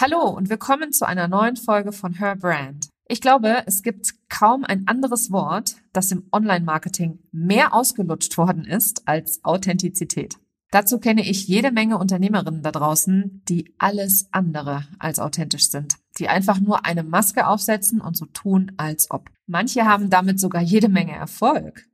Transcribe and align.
Hallo 0.00 0.28
und 0.28 0.48
willkommen 0.48 0.92
zu 0.92 1.08
einer 1.08 1.26
neuen 1.26 1.56
Folge 1.56 1.90
von 1.90 2.12
Her 2.12 2.36
Brand. 2.36 2.88
Ich 3.08 3.20
glaube, 3.20 3.64
es 3.66 3.82
gibt 3.82 4.14
kaum 4.28 4.62
ein 4.62 4.86
anderes 4.86 5.32
Wort, 5.32 5.74
das 5.92 6.12
im 6.12 6.28
Online-Marketing 6.30 7.18
mehr 7.32 7.74
ausgelutscht 7.74 8.38
worden 8.38 8.64
ist 8.64 9.08
als 9.08 9.44
Authentizität. 9.44 10.36
Dazu 10.70 11.00
kenne 11.00 11.28
ich 11.28 11.48
jede 11.48 11.72
Menge 11.72 11.98
Unternehmerinnen 11.98 12.62
da 12.62 12.70
draußen, 12.70 13.42
die 13.48 13.74
alles 13.78 14.28
andere 14.30 14.86
als 15.00 15.18
authentisch 15.18 15.68
sind, 15.68 15.96
die 16.20 16.28
einfach 16.28 16.60
nur 16.60 16.86
eine 16.86 17.02
Maske 17.02 17.48
aufsetzen 17.48 18.00
und 18.00 18.16
so 18.16 18.26
tun, 18.26 18.70
als 18.76 19.10
ob. 19.10 19.32
Manche 19.48 19.84
haben 19.84 20.10
damit 20.10 20.38
sogar 20.38 20.62
jede 20.62 20.88
Menge 20.88 21.16
Erfolg. 21.16 21.88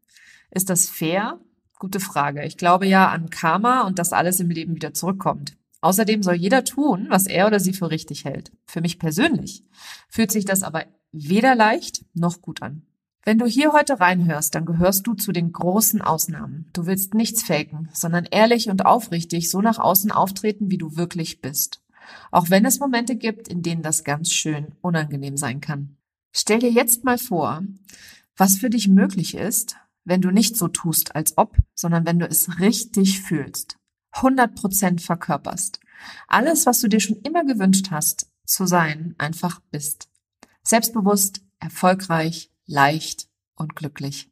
Ist 0.50 0.68
das 0.68 0.90
fair? 0.90 1.40
Gute 1.78 2.00
Frage. 2.00 2.44
Ich 2.44 2.58
glaube 2.58 2.86
ja 2.86 3.08
an 3.08 3.30
Karma 3.30 3.86
und 3.86 3.98
dass 3.98 4.12
alles 4.12 4.40
im 4.40 4.50
Leben 4.50 4.74
wieder 4.74 4.92
zurückkommt. 4.92 5.56
Außerdem 5.84 6.22
soll 6.22 6.36
jeder 6.36 6.64
tun, 6.64 7.08
was 7.10 7.26
er 7.26 7.46
oder 7.46 7.60
sie 7.60 7.74
für 7.74 7.90
richtig 7.90 8.24
hält. 8.24 8.52
Für 8.64 8.80
mich 8.80 8.98
persönlich 8.98 9.66
fühlt 10.08 10.32
sich 10.32 10.46
das 10.46 10.62
aber 10.62 10.86
weder 11.12 11.54
leicht 11.54 12.06
noch 12.14 12.40
gut 12.40 12.62
an. 12.62 12.86
Wenn 13.22 13.36
du 13.36 13.44
hier 13.44 13.74
heute 13.74 14.00
reinhörst, 14.00 14.54
dann 14.54 14.64
gehörst 14.64 15.06
du 15.06 15.12
zu 15.12 15.30
den 15.30 15.52
großen 15.52 16.00
Ausnahmen. 16.00 16.70
Du 16.72 16.86
willst 16.86 17.12
nichts 17.12 17.42
faken, 17.42 17.90
sondern 17.92 18.24
ehrlich 18.24 18.70
und 18.70 18.86
aufrichtig 18.86 19.50
so 19.50 19.60
nach 19.60 19.78
außen 19.78 20.10
auftreten, 20.10 20.70
wie 20.70 20.78
du 20.78 20.96
wirklich 20.96 21.42
bist. 21.42 21.82
Auch 22.30 22.48
wenn 22.48 22.64
es 22.64 22.80
Momente 22.80 23.16
gibt, 23.16 23.46
in 23.46 23.60
denen 23.60 23.82
das 23.82 24.04
ganz 24.04 24.30
schön 24.30 24.68
unangenehm 24.80 25.36
sein 25.36 25.60
kann. 25.60 25.98
Stell 26.32 26.60
dir 26.60 26.70
jetzt 26.70 27.04
mal 27.04 27.18
vor, 27.18 27.62
was 28.38 28.56
für 28.56 28.70
dich 28.70 28.88
möglich 28.88 29.34
ist, 29.34 29.76
wenn 30.06 30.22
du 30.22 30.30
nicht 30.30 30.56
so 30.56 30.68
tust, 30.68 31.14
als 31.14 31.36
ob, 31.36 31.58
sondern 31.74 32.06
wenn 32.06 32.18
du 32.18 32.26
es 32.26 32.58
richtig 32.58 33.20
fühlst. 33.20 33.76
100% 34.14 35.00
verkörperst. 35.00 35.80
Alles, 36.28 36.66
was 36.66 36.80
du 36.80 36.88
dir 36.88 37.00
schon 37.00 37.20
immer 37.22 37.44
gewünscht 37.44 37.88
hast 37.90 38.30
zu 38.44 38.66
sein, 38.66 39.14
einfach 39.18 39.60
bist. 39.70 40.08
Selbstbewusst, 40.62 41.40
erfolgreich, 41.60 42.50
leicht 42.66 43.28
und 43.56 43.76
glücklich. 43.76 44.30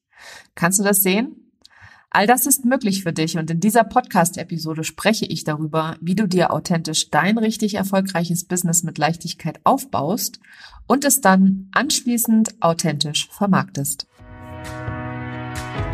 Kannst 0.54 0.78
du 0.78 0.82
das 0.82 1.02
sehen? 1.02 1.42
All 2.14 2.26
das 2.26 2.44
ist 2.44 2.66
möglich 2.66 3.02
für 3.02 3.14
dich 3.14 3.38
und 3.38 3.50
in 3.50 3.58
dieser 3.58 3.84
Podcast-Episode 3.84 4.84
spreche 4.84 5.24
ich 5.24 5.44
darüber, 5.44 5.96
wie 6.02 6.14
du 6.14 6.28
dir 6.28 6.52
authentisch 6.52 7.08
dein 7.08 7.38
richtig 7.38 7.74
erfolgreiches 7.74 8.44
Business 8.44 8.82
mit 8.82 8.98
Leichtigkeit 8.98 9.60
aufbaust 9.64 10.38
und 10.86 11.06
es 11.06 11.22
dann 11.22 11.70
anschließend 11.72 12.60
authentisch 12.60 13.30
vermarktest. 13.30 14.06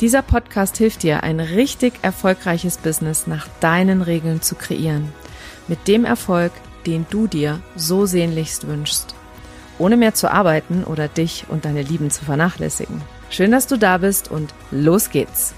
Dieser 0.00 0.22
Podcast 0.22 0.76
hilft 0.76 1.04
dir, 1.04 1.22
ein 1.22 1.38
richtig 1.38 1.94
erfolgreiches 2.02 2.78
Business 2.78 3.28
nach 3.28 3.46
deinen 3.60 4.02
Regeln 4.02 4.42
zu 4.42 4.56
kreieren. 4.56 5.12
Mit 5.68 5.86
dem 5.86 6.04
Erfolg, 6.04 6.52
den 6.84 7.06
du 7.10 7.28
dir 7.28 7.60
so 7.76 8.04
sehnlichst 8.04 8.66
wünschst. 8.66 9.14
Ohne 9.78 9.96
mehr 9.96 10.14
zu 10.14 10.30
arbeiten 10.30 10.82
oder 10.82 11.06
dich 11.06 11.46
und 11.48 11.64
deine 11.64 11.82
Lieben 11.82 12.10
zu 12.10 12.24
vernachlässigen. 12.24 13.00
Schön, 13.30 13.52
dass 13.52 13.68
du 13.68 13.76
da 13.76 13.98
bist 13.98 14.30
und 14.30 14.52
los 14.72 15.10
geht's. 15.10 15.54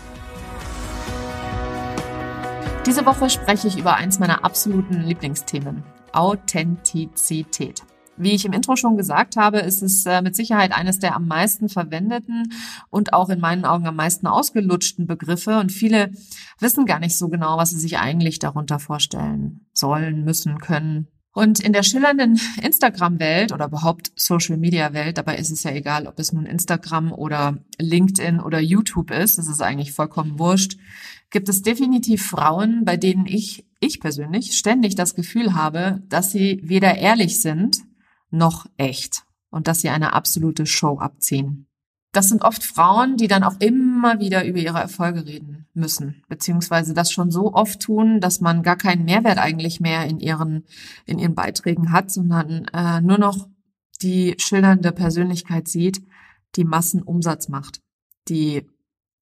Diese 2.84 3.04
Woche 3.06 3.30
spreche 3.30 3.68
ich 3.68 3.78
über 3.78 3.96
eins 3.96 4.18
meiner 4.18 4.44
absoluten 4.44 5.02
Lieblingsthemen. 5.02 5.82
Authentizität. 6.12 7.82
Wie 8.18 8.32
ich 8.32 8.44
im 8.44 8.52
Intro 8.52 8.76
schon 8.76 8.96
gesagt 8.96 9.36
habe, 9.36 9.58
ist 9.58 9.82
es 9.82 10.06
äh, 10.06 10.22
mit 10.22 10.34
Sicherheit 10.34 10.72
eines 10.72 10.98
der 10.98 11.14
am 11.14 11.26
meisten 11.26 11.68
verwendeten 11.68 12.52
und 12.88 13.12
auch 13.12 13.28
in 13.28 13.40
meinen 13.40 13.64
Augen 13.64 13.86
am 13.86 13.96
meisten 13.96 14.26
ausgelutschten 14.26 15.06
Begriffe. 15.06 15.58
Und 15.58 15.70
viele 15.70 16.12
wissen 16.58 16.86
gar 16.86 16.98
nicht 16.98 17.18
so 17.18 17.28
genau, 17.28 17.58
was 17.58 17.70
sie 17.70 17.80
sich 17.80 17.98
eigentlich 17.98 18.38
darunter 18.38 18.78
vorstellen 18.78 19.66
sollen, 19.72 20.24
müssen, 20.24 20.58
können. 20.58 21.08
Und 21.36 21.60
in 21.60 21.74
der 21.74 21.82
schillernden 21.82 22.40
Instagram-Welt 22.62 23.52
oder 23.52 23.66
überhaupt 23.66 24.10
Social-Media-Welt, 24.16 25.18
dabei 25.18 25.36
ist 25.36 25.50
es 25.50 25.64
ja 25.64 25.70
egal, 25.70 26.06
ob 26.06 26.18
es 26.18 26.32
nun 26.32 26.46
Instagram 26.46 27.12
oder 27.12 27.58
LinkedIn 27.78 28.40
oder 28.40 28.58
YouTube 28.58 29.10
ist, 29.10 29.36
das 29.36 29.46
ist 29.46 29.60
eigentlich 29.60 29.92
vollkommen 29.92 30.38
wurscht, 30.38 30.78
gibt 31.30 31.50
es 31.50 31.60
definitiv 31.60 32.24
Frauen, 32.24 32.86
bei 32.86 32.96
denen 32.96 33.26
ich, 33.26 33.66
ich 33.80 34.00
persönlich, 34.00 34.56
ständig 34.56 34.94
das 34.94 35.14
Gefühl 35.14 35.52
habe, 35.52 36.02
dass 36.08 36.32
sie 36.32 36.58
weder 36.64 36.96
ehrlich 36.96 37.42
sind, 37.42 37.82
noch 38.30 38.66
echt 38.76 39.24
und 39.50 39.68
dass 39.68 39.80
sie 39.80 39.88
eine 39.88 40.12
absolute 40.12 40.66
Show 40.66 40.98
abziehen. 40.98 41.66
Das 42.12 42.28
sind 42.28 42.42
oft 42.42 42.64
Frauen, 42.64 43.18
die 43.18 43.28
dann 43.28 43.44
auch 43.44 43.60
immer 43.60 44.20
wieder 44.20 44.46
über 44.46 44.58
ihre 44.58 44.78
Erfolge 44.78 45.26
reden 45.26 45.66
müssen, 45.74 46.22
beziehungsweise 46.28 46.94
das 46.94 47.12
schon 47.12 47.30
so 47.30 47.52
oft 47.52 47.80
tun, 47.80 48.20
dass 48.20 48.40
man 48.40 48.62
gar 48.62 48.76
keinen 48.76 49.04
Mehrwert 49.04 49.38
eigentlich 49.38 49.80
mehr 49.80 50.06
in 50.06 50.18
ihren, 50.18 50.64
in 51.04 51.18
ihren 51.18 51.34
Beiträgen 51.34 51.92
hat, 51.92 52.10
sondern 52.10 52.66
äh, 52.72 53.02
nur 53.02 53.18
noch 53.18 53.48
die 54.00 54.34
schildernde 54.38 54.92
Persönlichkeit 54.92 55.68
sieht, 55.68 56.02
die 56.54 56.64
Massenumsatz 56.64 57.48
macht, 57.48 57.82
die 58.28 58.66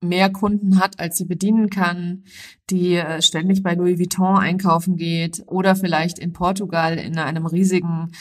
mehr 0.01 0.31
Kunden 0.31 0.79
hat, 0.79 0.99
als 0.99 1.17
sie 1.17 1.25
bedienen 1.25 1.69
kann, 1.69 2.25
die 2.69 2.95
äh, 2.95 3.21
ständig 3.21 3.63
bei 3.63 3.73
Louis 3.73 3.97
Vuitton 3.97 4.37
einkaufen 4.37 4.97
geht 4.97 5.43
oder 5.47 5.75
vielleicht 5.75 6.19
in 6.19 6.33
Portugal 6.33 6.97
in 6.97 7.17
einem 7.17 7.45
riesigen 7.45 8.11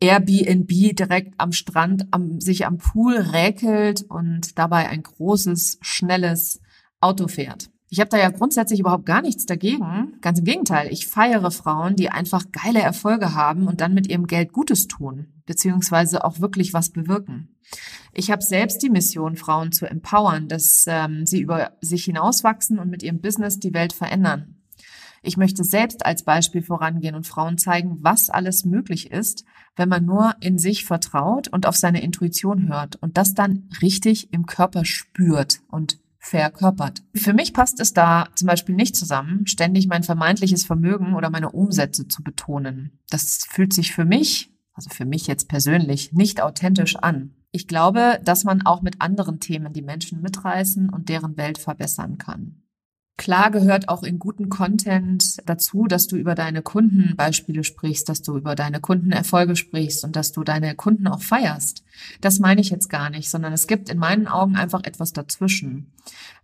Airbnb 0.00 0.96
direkt 0.96 1.34
am 1.38 1.52
Strand 1.52 2.06
am, 2.10 2.40
sich 2.40 2.66
am 2.66 2.78
Pool 2.78 3.16
räkelt 3.16 4.02
und 4.08 4.58
dabei 4.58 4.88
ein 4.88 5.02
großes, 5.02 5.78
schnelles 5.82 6.60
Auto 7.00 7.28
fährt. 7.28 7.70
Ich 7.92 7.98
habe 7.98 8.08
da 8.08 8.18
ja 8.18 8.30
grundsätzlich 8.30 8.78
überhaupt 8.78 9.04
gar 9.04 9.20
nichts 9.20 9.46
dagegen. 9.46 10.14
Ganz 10.20 10.38
im 10.38 10.44
Gegenteil, 10.44 10.92
ich 10.92 11.08
feiere 11.08 11.50
Frauen, 11.50 11.96
die 11.96 12.08
einfach 12.08 12.44
geile 12.52 12.80
Erfolge 12.80 13.34
haben 13.34 13.66
und 13.66 13.80
dann 13.80 13.94
mit 13.94 14.06
ihrem 14.06 14.28
Geld 14.28 14.52
Gutes 14.52 14.86
tun, 14.86 15.26
beziehungsweise 15.44 16.24
auch 16.24 16.40
wirklich 16.40 16.72
was 16.72 16.90
bewirken. 16.90 17.56
Ich 18.12 18.30
habe 18.30 18.42
selbst 18.42 18.82
die 18.82 18.90
Mission, 18.90 19.34
Frauen 19.36 19.72
zu 19.72 19.86
empowern, 19.86 20.46
dass 20.46 20.84
ähm, 20.86 21.26
sie 21.26 21.40
über 21.40 21.72
sich 21.80 22.04
hinauswachsen 22.04 22.78
und 22.78 22.90
mit 22.90 23.02
ihrem 23.02 23.20
Business 23.20 23.58
die 23.58 23.74
Welt 23.74 23.92
verändern. 23.92 24.60
Ich 25.22 25.36
möchte 25.36 25.64
selbst 25.64 26.06
als 26.06 26.24
Beispiel 26.24 26.62
vorangehen 26.62 27.14
und 27.16 27.26
Frauen 27.26 27.58
zeigen, 27.58 27.98
was 28.02 28.30
alles 28.30 28.64
möglich 28.64 29.10
ist, 29.10 29.44
wenn 29.80 29.88
man 29.88 30.04
nur 30.04 30.36
in 30.40 30.58
sich 30.58 30.84
vertraut 30.84 31.48
und 31.48 31.66
auf 31.66 31.74
seine 31.74 32.02
Intuition 32.02 32.68
hört 32.68 32.96
und 32.96 33.16
das 33.16 33.32
dann 33.32 33.70
richtig 33.80 34.30
im 34.32 34.44
Körper 34.44 34.84
spürt 34.84 35.62
und 35.70 35.98
verkörpert. 36.18 37.02
Für 37.14 37.32
mich 37.32 37.54
passt 37.54 37.80
es 37.80 37.94
da 37.94 38.28
zum 38.34 38.46
Beispiel 38.46 38.74
nicht 38.74 38.94
zusammen, 38.94 39.46
ständig 39.46 39.88
mein 39.88 40.02
vermeintliches 40.02 40.64
Vermögen 40.64 41.14
oder 41.14 41.30
meine 41.30 41.50
Umsätze 41.50 42.06
zu 42.08 42.22
betonen. 42.22 43.00
Das 43.08 43.46
fühlt 43.48 43.72
sich 43.72 43.94
für 43.94 44.04
mich, 44.04 44.52
also 44.74 44.90
für 44.90 45.06
mich 45.06 45.26
jetzt 45.26 45.48
persönlich, 45.48 46.12
nicht 46.12 46.42
authentisch 46.42 46.96
an. 46.96 47.34
Ich 47.52 47.66
glaube, 47.66 48.20
dass 48.22 48.44
man 48.44 48.66
auch 48.66 48.82
mit 48.82 49.00
anderen 49.00 49.40
Themen 49.40 49.72
die 49.72 49.82
Menschen 49.82 50.20
mitreißen 50.20 50.90
und 50.90 51.08
deren 51.08 51.38
Welt 51.38 51.56
verbessern 51.56 52.18
kann. 52.18 52.59
Klar 53.20 53.50
gehört 53.50 53.90
auch 53.90 54.02
in 54.02 54.18
guten 54.18 54.48
Content 54.48 55.46
dazu, 55.46 55.84
dass 55.86 56.06
du 56.06 56.16
über 56.16 56.34
deine 56.34 56.62
Kundenbeispiele 56.62 57.64
sprichst, 57.64 58.08
dass 58.08 58.22
du 58.22 58.38
über 58.38 58.54
deine 58.54 58.80
Kundenerfolge 58.80 59.56
sprichst 59.56 60.04
und 60.04 60.16
dass 60.16 60.32
du 60.32 60.42
deine 60.42 60.74
Kunden 60.74 61.06
auch 61.06 61.20
feierst. 61.20 61.84
Das 62.22 62.38
meine 62.38 62.62
ich 62.62 62.70
jetzt 62.70 62.88
gar 62.88 63.10
nicht, 63.10 63.28
sondern 63.28 63.52
es 63.52 63.66
gibt 63.66 63.90
in 63.90 63.98
meinen 63.98 64.26
Augen 64.26 64.56
einfach 64.56 64.84
etwas 64.84 65.12
dazwischen. 65.12 65.92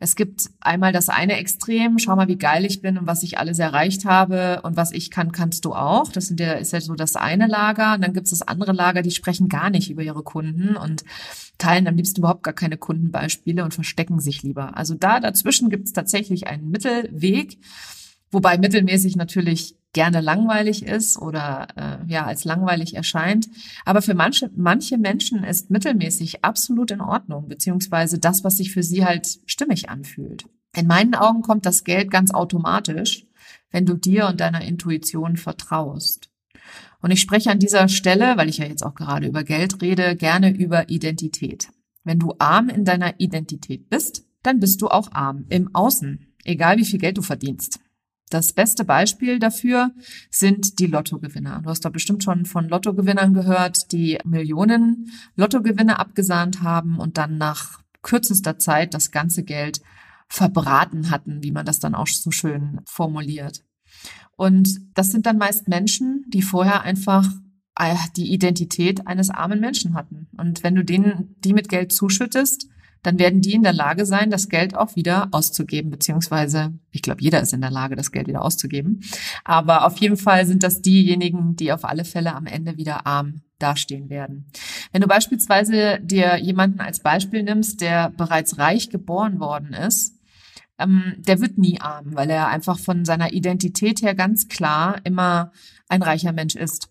Es 0.00 0.16
gibt 0.16 0.50
einmal 0.60 0.92
das 0.92 1.08
eine 1.08 1.38
Extrem, 1.38 1.98
schau 1.98 2.14
mal, 2.14 2.28
wie 2.28 2.36
geil 2.36 2.66
ich 2.66 2.82
bin 2.82 2.98
und 2.98 3.06
was 3.06 3.22
ich 3.22 3.38
alles 3.38 3.58
erreicht 3.58 4.04
habe 4.04 4.60
und 4.62 4.76
was 4.76 4.92
ich 4.92 5.10
kann, 5.10 5.32
kannst 5.32 5.64
du 5.64 5.72
auch. 5.72 6.12
Das 6.12 6.26
sind 6.26 6.40
ja, 6.40 6.52
ist 6.52 6.74
ja 6.74 6.82
so 6.82 6.94
das 6.94 7.16
eine 7.16 7.46
Lager. 7.46 7.94
Und 7.94 8.04
dann 8.04 8.12
gibt 8.12 8.26
es 8.26 8.38
das 8.38 8.46
andere 8.46 8.72
Lager, 8.72 9.00
die 9.00 9.10
sprechen 9.12 9.48
gar 9.48 9.70
nicht 9.70 9.90
über 9.90 10.02
ihre 10.02 10.22
Kunden 10.22 10.76
und 10.76 11.04
teilen 11.58 11.88
am 11.88 11.96
liebsten 11.96 12.20
überhaupt 12.20 12.42
gar 12.42 12.54
keine 12.54 12.76
Kundenbeispiele 12.76 13.64
und 13.64 13.72
verstecken 13.72 14.20
sich 14.20 14.42
lieber. 14.42 14.76
Also 14.76 14.94
da 14.94 15.20
dazwischen 15.20 15.70
gibt 15.70 15.86
es 15.86 15.92
tatsächlich 15.92 16.46
einen 16.46 16.65
Mittelweg, 16.70 17.58
wobei 18.30 18.58
mittelmäßig 18.58 19.16
natürlich 19.16 19.76
gerne 19.92 20.20
langweilig 20.20 20.84
ist 20.84 21.16
oder 21.16 21.68
äh, 21.74 22.12
ja 22.12 22.26
als 22.26 22.44
langweilig 22.44 22.94
erscheint. 22.94 23.48
Aber 23.86 24.02
für 24.02 24.14
manche, 24.14 24.50
manche 24.54 24.98
Menschen 24.98 25.42
ist 25.42 25.70
mittelmäßig 25.70 26.44
absolut 26.44 26.90
in 26.90 27.00
Ordnung, 27.00 27.48
beziehungsweise 27.48 28.18
das, 28.18 28.44
was 28.44 28.58
sich 28.58 28.72
für 28.72 28.82
sie 28.82 29.06
halt 29.06 29.26
stimmig 29.46 29.88
anfühlt. 29.88 30.44
In 30.76 30.86
meinen 30.86 31.14
Augen 31.14 31.40
kommt 31.40 31.64
das 31.64 31.84
Geld 31.84 32.10
ganz 32.10 32.30
automatisch, 32.30 33.24
wenn 33.70 33.86
du 33.86 33.94
dir 33.94 34.26
und 34.26 34.40
deiner 34.40 34.60
Intuition 34.60 35.38
vertraust. 35.38 36.28
Und 37.00 37.10
ich 37.10 37.20
spreche 37.20 37.50
an 37.50 37.58
dieser 37.58 37.88
Stelle, 37.88 38.36
weil 38.36 38.50
ich 38.50 38.58
ja 38.58 38.66
jetzt 38.66 38.82
auch 38.82 38.94
gerade 38.94 39.26
über 39.26 39.44
Geld 39.44 39.80
rede, 39.80 40.14
gerne 40.16 40.54
über 40.54 40.90
Identität. 40.90 41.68
Wenn 42.04 42.18
du 42.18 42.34
arm 42.38 42.68
in 42.68 42.84
deiner 42.84 43.18
Identität 43.18 43.88
bist, 43.88 44.26
dann 44.42 44.60
bist 44.60 44.82
du 44.82 44.88
auch 44.88 45.12
arm 45.12 45.46
im 45.48 45.74
Außen, 45.74 46.25
egal 46.46 46.78
wie 46.78 46.84
viel 46.84 46.98
Geld 46.98 47.18
du 47.18 47.22
verdienst. 47.22 47.80
Das 48.28 48.52
beste 48.52 48.84
Beispiel 48.84 49.38
dafür 49.38 49.92
sind 50.30 50.80
die 50.80 50.86
Lottogewinner. 50.86 51.60
Du 51.62 51.70
hast 51.70 51.84
da 51.84 51.90
bestimmt 51.90 52.24
schon 52.24 52.44
von 52.44 52.68
Lottogewinnern 52.68 53.34
gehört, 53.34 53.92
die 53.92 54.18
Millionen 54.24 55.12
Lottogewinne 55.36 55.98
abgesahnt 56.00 56.62
haben 56.62 56.98
und 56.98 57.18
dann 57.18 57.38
nach 57.38 57.80
kürzester 58.02 58.58
Zeit 58.58 58.94
das 58.94 59.12
ganze 59.12 59.44
Geld 59.44 59.80
verbraten 60.28 61.10
hatten, 61.10 61.42
wie 61.44 61.52
man 61.52 61.66
das 61.66 61.78
dann 61.78 61.94
auch 61.94 62.08
so 62.08 62.32
schön 62.32 62.80
formuliert. 62.84 63.62
Und 64.36 64.80
das 64.94 65.12
sind 65.12 65.26
dann 65.26 65.38
meist 65.38 65.68
Menschen, 65.68 66.24
die 66.28 66.42
vorher 66.42 66.82
einfach 66.82 67.28
äh, 67.78 67.94
die 68.16 68.32
Identität 68.32 69.06
eines 69.06 69.30
armen 69.30 69.60
Menschen 69.60 69.94
hatten. 69.94 70.28
Und 70.36 70.64
wenn 70.64 70.74
du 70.74 70.84
denen 70.84 71.36
die 71.44 71.52
mit 71.52 71.68
Geld 71.68 71.92
zuschüttest, 71.92 72.68
dann 73.06 73.20
werden 73.20 73.40
die 73.40 73.52
in 73.52 73.62
der 73.62 73.72
Lage 73.72 74.04
sein, 74.04 74.30
das 74.30 74.48
Geld 74.48 74.76
auch 74.76 74.96
wieder 74.96 75.28
auszugeben, 75.30 75.92
beziehungsweise, 75.92 76.72
ich 76.90 77.02
glaube, 77.02 77.22
jeder 77.22 77.40
ist 77.40 77.52
in 77.52 77.60
der 77.60 77.70
Lage, 77.70 77.94
das 77.94 78.10
Geld 78.10 78.26
wieder 78.26 78.42
auszugeben. 78.42 79.00
Aber 79.44 79.86
auf 79.86 79.96
jeden 79.98 80.16
Fall 80.16 80.44
sind 80.44 80.64
das 80.64 80.82
diejenigen, 80.82 81.54
die 81.54 81.72
auf 81.72 81.84
alle 81.84 82.04
Fälle 82.04 82.34
am 82.34 82.46
Ende 82.46 82.76
wieder 82.76 83.06
arm 83.06 83.42
dastehen 83.60 84.10
werden. 84.10 84.50
Wenn 84.90 85.02
du 85.02 85.06
beispielsweise 85.06 86.00
dir 86.02 86.36
jemanden 86.38 86.80
als 86.80 86.98
Beispiel 86.98 87.44
nimmst, 87.44 87.80
der 87.80 88.10
bereits 88.10 88.58
reich 88.58 88.90
geboren 88.90 89.38
worden 89.38 89.72
ist, 89.72 90.18
ähm, 90.76 91.14
der 91.18 91.40
wird 91.40 91.58
nie 91.58 91.80
arm, 91.80 92.16
weil 92.16 92.28
er 92.28 92.48
einfach 92.48 92.80
von 92.80 93.04
seiner 93.04 93.32
Identität 93.32 94.02
her 94.02 94.16
ganz 94.16 94.48
klar 94.48 95.00
immer 95.04 95.52
ein 95.88 96.02
reicher 96.02 96.32
Mensch 96.32 96.56
ist. 96.56 96.90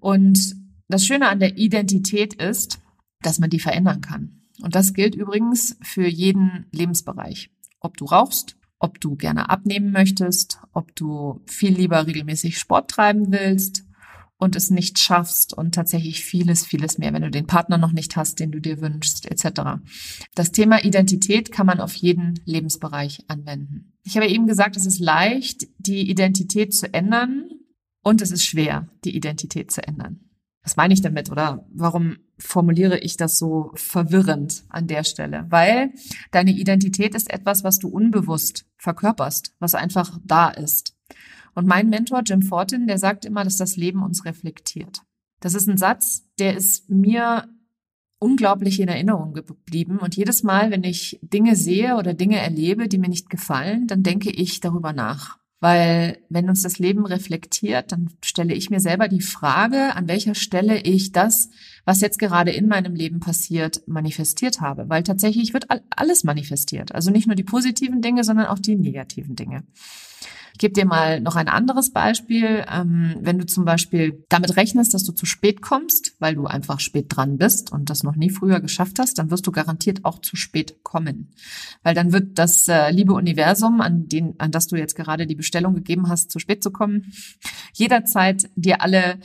Und 0.00 0.54
das 0.88 1.04
Schöne 1.04 1.28
an 1.28 1.40
der 1.40 1.58
Identität 1.58 2.32
ist, 2.32 2.80
dass 3.20 3.38
man 3.38 3.50
die 3.50 3.60
verändern 3.60 4.00
kann. 4.00 4.41
Und 4.60 4.74
das 4.74 4.92
gilt 4.92 5.14
übrigens 5.14 5.76
für 5.82 6.06
jeden 6.06 6.66
Lebensbereich. 6.72 7.50
Ob 7.80 7.96
du 7.96 8.04
rauchst, 8.04 8.56
ob 8.78 9.00
du 9.00 9.16
gerne 9.16 9.48
abnehmen 9.48 9.92
möchtest, 9.92 10.58
ob 10.72 10.94
du 10.96 11.40
viel 11.46 11.74
lieber 11.74 12.06
regelmäßig 12.06 12.58
Sport 12.58 12.90
treiben 12.90 13.30
willst 13.30 13.84
und 14.42 14.56
es 14.56 14.70
nicht 14.70 14.98
schaffst 14.98 15.56
und 15.56 15.72
tatsächlich 15.72 16.24
vieles, 16.24 16.66
vieles 16.66 16.98
mehr, 16.98 17.12
wenn 17.12 17.22
du 17.22 17.30
den 17.30 17.46
Partner 17.46 17.78
noch 17.78 17.92
nicht 17.92 18.16
hast, 18.16 18.40
den 18.40 18.50
du 18.50 18.60
dir 18.60 18.80
wünschst, 18.80 19.30
etc. 19.30 19.80
Das 20.34 20.50
Thema 20.50 20.84
Identität 20.84 21.52
kann 21.52 21.66
man 21.66 21.80
auf 21.80 21.94
jeden 21.94 22.40
Lebensbereich 22.44 23.24
anwenden. 23.28 23.92
Ich 24.02 24.16
habe 24.16 24.26
eben 24.26 24.48
gesagt, 24.48 24.76
es 24.76 24.84
ist 24.84 24.98
leicht, 24.98 25.68
die 25.78 26.10
Identität 26.10 26.74
zu 26.74 26.92
ändern 26.92 27.50
und 28.02 28.20
es 28.20 28.32
ist 28.32 28.44
schwer, 28.44 28.88
die 29.04 29.14
Identität 29.14 29.70
zu 29.70 29.86
ändern. 29.86 30.31
Was 30.62 30.76
meine 30.76 30.94
ich 30.94 31.02
damit 31.02 31.30
oder 31.30 31.66
warum 31.72 32.18
formuliere 32.38 32.98
ich 32.98 33.16
das 33.16 33.38
so 33.38 33.72
verwirrend 33.74 34.64
an 34.68 34.86
der 34.86 35.04
Stelle? 35.04 35.46
Weil 35.48 35.92
deine 36.30 36.52
Identität 36.52 37.14
ist 37.14 37.30
etwas, 37.30 37.64
was 37.64 37.78
du 37.78 37.88
unbewusst 37.88 38.64
verkörperst, 38.76 39.54
was 39.58 39.74
einfach 39.74 40.18
da 40.24 40.50
ist. 40.50 40.96
Und 41.54 41.66
mein 41.66 41.88
Mentor 41.88 42.22
Jim 42.24 42.42
Fortin, 42.42 42.86
der 42.86 42.98
sagt 42.98 43.24
immer, 43.24 43.44
dass 43.44 43.56
das 43.56 43.76
Leben 43.76 44.02
uns 44.02 44.24
reflektiert. 44.24 45.02
Das 45.40 45.54
ist 45.54 45.68
ein 45.68 45.76
Satz, 45.76 46.28
der 46.38 46.56
ist 46.56 46.88
mir 46.88 47.48
unglaublich 48.20 48.78
in 48.78 48.88
Erinnerung 48.88 49.34
geblieben. 49.34 49.98
Und 49.98 50.16
jedes 50.16 50.44
Mal, 50.44 50.70
wenn 50.70 50.84
ich 50.84 51.18
Dinge 51.22 51.56
sehe 51.56 51.96
oder 51.96 52.14
Dinge 52.14 52.38
erlebe, 52.38 52.86
die 52.88 52.98
mir 52.98 53.08
nicht 53.08 53.28
gefallen, 53.28 53.88
dann 53.88 54.04
denke 54.04 54.30
ich 54.30 54.60
darüber 54.60 54.92
nach. 54.92 55.41
Weil 55.62 56.18
wenn 56.28 56.48
uns 56.48 56.62
das 56.62 56.80
Leben 56.80 57.06
reflektiert, 57.06 57.92
dann 57.92 58.10
stelle 58.24 58.52
ich 58.52 58.68
mir 58.70 58.80
selber 58.80 59.06
die 59.06 59.20
Frage, 59.20 59.94
an 59.94 60.08
welcher 60.08 60.34
Stelle 60.34 60.80
ich 60.80 61.12
das, 61.12 61.50
was 61.84 62.00
jetzt 62.00 62.18
gerade 62.18 62.50
in 62.50 62.66
meinem 62.66 62.96
Leben 62.96 63.20
passiert, 63.20 63.80
manifestiert 63.86 64.60
habe. 64.60 64.88
Weil 64.88 65.04
tatsächlich 65.04 65.54
wird 65.54 65.68
alles 65.90 66.24
manifestiert. 66.24 66.92
Also 66.96 67.12
nicht 67.12 67.28
nur 67.28 67.36
die 67.36 67.44
positiven 67.44 68.02
Dinge, 68.02 68.24
sondern 68.24 68.46
auch 68.46 68.58
die 68.58 68.74
negativen 68.74 69.36
Dinge. 69.36 69.62
Ich 70.52 70.58
gebe 70.58 70.74
dir 70.74 70.84
mal 70.84 71.20
noch 71.20 71.36
ein 71.36 71.48
anderes 71.48 71.92
Beispiel. 71.92 72.64
Ähm, 72.70 73.16
wenn 73.20 73.38
du 73.38 73.46
zum 73.46 73.64
Beispiel 73.64 74.24
damit 74.28 74.56
rechnest, 74.56 74.94
dass 74.94 75.04
du 75.04 75.12
zu 75.12 75.26
spät 75.26 75.62
kommst, 75.62 76.14
weil 76.18 76.34
du 76.34 76.46
einfach 76.46 76.80
spät 76.80 77.06
dran 77.08 77.38
bist 77.38 77.72
und 77.72 77.90
das 77.90 78.02
noch 78.02 78.16
nie 78.16 78.30
früher 78.30 78.60
geschafft 78.60 78.98
hast, 78.98 79.18
dann 79.18 79.30
wirst 79.30 79.46
du 79.46 79.52
garantiert 79.52 80.04
auch 80.04 80.20
zu 80.20 80.36
spät 80.36 80.82
kommen. 80.82 81.32
Weil 81.82 81.94
dann 81.94 82.12
wird 82.12 82.38
das 82.38 82.68
äh, 82.68 82.90
liebe 82.90 83.14
Universum, 83.14 83.80
an, 83.80 84.08
den, 84.08 84.38
an 84.38 84.50
das 84.50 84.66
du 84.66 84.76
jetzt 84.76 84.96
gerade 84.96 85.26
die 85.26 85.34
Bestellung 85.34 85.74
gegeben 85.74 86.08
hast, 86.08 86.30
zu 86.30 86.38
spät 86.38 86.62
zu 86.62 86.70
kommen, 86.70 87.12
jederzeit 87.72 88.50
dir 88.54 88.82
alle 88.82 89.18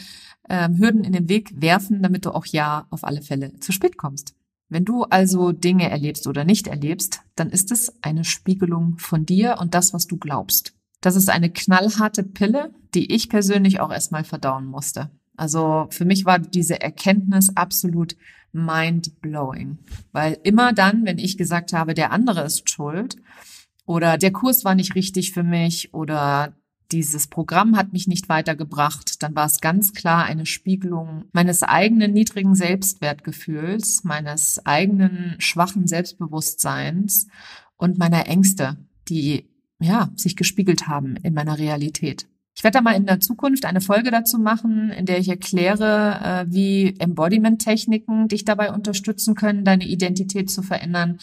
ähm, 0.49 0.77
Hürden 0.77 1.03
in 1.03 1.11
den 1.11 1.29
Weg 1.29 1.61
werfen, 1.61 2.01
damit 2.01 2.25
du 2.25 2.31
auch 2.31 2.45
ja 2.45 2.87
auf 2.89 3.03
alle 3.03 3.21
Fälle 3.21 3.59
zu 3.59 3.71
spät 3.71 3.97
kommst. 3.97 4.33
Wenn 4.69 4.85
du 4.85 5.03
also 5.03 5.53
Dinge 5.53 5.89
erlebst 5.89 6.27
oder 6.27 6.43
nicht 6.43 6.67
erlebst, 6.67 7.21
dann 7.35 7.49
ist 7.49 7.71
es 7.71 7.93
eine 8.01 8.25
Spiegelung 8.25 8.97
von 8.97 9.25
dir 9.25 9.57
und 9.59 9.73
das, 9.73 9.93
was 9.93 10.07
du 10.07 10.17
glaubst. 10.17 10.76
Das 11.07 11.15
ist 11.15 11.29
eine 11.29 11.49
knallharte 11.49 12.21
Pille, 12.21 12.73
die 12.93 13.13
ich 13.13 13.29
persönlich 13.29 13.79
auch 13.79 13.93
erstmal 13.93 14.25
verdauen 14.25 14.65
musste. 14.65 15.09
Also 15.37 15.87
für 15.89 16.03
mich 16.03 16.25
war 16.25 16.37
diese 16.37 16.81
Erkenntnis 16.81 17.55
absolut 17.55 18.17
mind-blowing. 18.51 19.77
Weil 20.11 20.37
immer 20.43 20.73
dann, 20.73 21.05
wenn 21.05 21.17
ich 21.17 21.37
gesagt 21.37 21.71
habe, 21.71 21.93
der 21.93 22.11
andere 22.11 22.41
ist 22.41 22.69
schuld 22.69 23.15
oder 23.85 24.17
der 24.17 24.33
Kurs 24.33 24.65
war 24.65 24.75
nicht 24.75 24.95
richtig 24.95 25.31
für 25.31 25.43
mich 25.43 25.93
oder 25.93 26.57
dieses 26.91 27.27
Programm 27.27 27.77
hat 27.77 27.93
mich 27.93 28.07
nicht 28.07 28.27
weitergebracht, 28.27 29.23
dann 29.23 29.33
war 29.33 29.45
es 29.45 29.61
ganz 29.61 29.93
klar 29.93 30.25
eine 30.25 30.45
Spiegelung 30.45 31.23
meines 31.31 31.63
eigenen 31.63 32.11
niedrigen 32.11 32.53
Selbstwertgefühls, 32.53 34.03
meines 34.03 34.65
eigenen 34.65 35.35
schwachen 35.39 35.87
Selbstbewusstseins 35.87 37.27
und 37.77 37.97
meiner 37.97 38.27
Ängste, 38.27 38.75
die 39.07 39.47
ja, 39.79 40.09
sich 40.15 40.35
gespiegelt 40.35 40.87
haben 40.87 41.15
in 41.17 41.33
meiner 41.33 41.57
Realität. 41.57 42.27
Ich 42.57 42.63
werde 42.63 42.79
da 42.79 42.81
mal 42.81 42.95
in 42.95 43.05
der 43.05 43.19
Zukunft 43.19 43.65
eine 43.65 43.81
Folge 43.81 44.09
dazu 44.09 44.39
machen, 44.39 44.89
in 44.89 45.05
der 45.05 45.19
ich 45.19 45.29
erkläre, 45.29 46.19
äh, 46.23 46.51
wie 46.51 46.95
Embodiment-Techniken 46.97 48.29
dich 48.29 48.45
dabei 48.45 48.73
unterstützen 48.73 49.35
können, 49.35 49.63
deine 49.63 49.85
Identität 49.85 50.49
zu 50.49 50.63
verändern. 50.63 51.19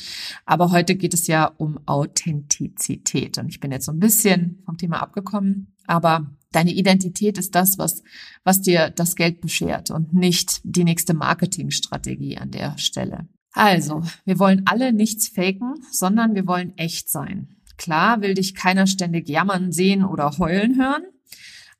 Aber 0.46 0.70
heute 0.70 0.94
geht 0.94 1.12
es 1.12 1.26
ja 1.26 1.46
um 1.46 1.80
Authentizität. 1.86 3.36
Und 3.38 3.48
ich 3.48 3.58
bin 3.58 3.72
jetzt 3.72 3.86
so 3.86 3.92
ein 3.92 3.98
bisschen 3.98 4.62
vom 4.64 4.78
Thema 4.78 5.02
abgekommen. 5.02 5.74
Aber 5.88 6.30
deine 6.52 6.72
Identität 6.72 7.36
ist 7.36 7.56
das, 7.56 7.78
was, 7.78 8.04
was 8.44 8.60
dir 8.60 8.90
das 8.90 9.16
Geld 9.16 9.40
beschert 9.40 9.90
und 9.90 10.14
nicht 10.14 10.60
die 10.62 10.84
nächste 10.84 11.14
Marketingstrategie 11.14 12.38
an 12.38 12.52
der 12.52 12.78
Stelle. 12.78 13.26
Also, 13.54 14.02
wir 14.24 14.38
wollen 14.38 14.62
alle 14.66 14.92
nichts 14.92 15.28
faken, 15.28 15.74
sondern 15.90 16.36
wir 16.36 16.46
wollen 16.46 16.78
echt 16.78 17.10
sein. 17.10 17.53
Klar 17.76 18.20
will 18.20 18.34
dich 18.34 18.54
keiner 18.54 18.86
ständig 18.86 19.28
jammern 19.28 19.72
sehen 19.72 20.04
oder 20.04 20.38
heulen 20.38 20.76
hören, 20.76 21.02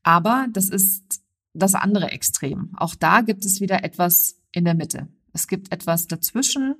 aber 0.02 0.46
das 0.52 0.68
ist 0.68 1.22
das 1.54 1.74
andere 1.74 2.10
Extrem. 2.10 2.70
Auch 2.76 2.94
da 2.94 3.20
gibt 3.20 3.44
es 3.44 3.60
wieder 3.60 3.84
etwas 3.84 4.36
in 4.52 4.64
der 4.64 4.74
Mitte. 4.74 5.08
Es 5.32 5.46
gibt 5.46 5.72
etwas 5.72 6.06
dazwischen, 6.06 6.76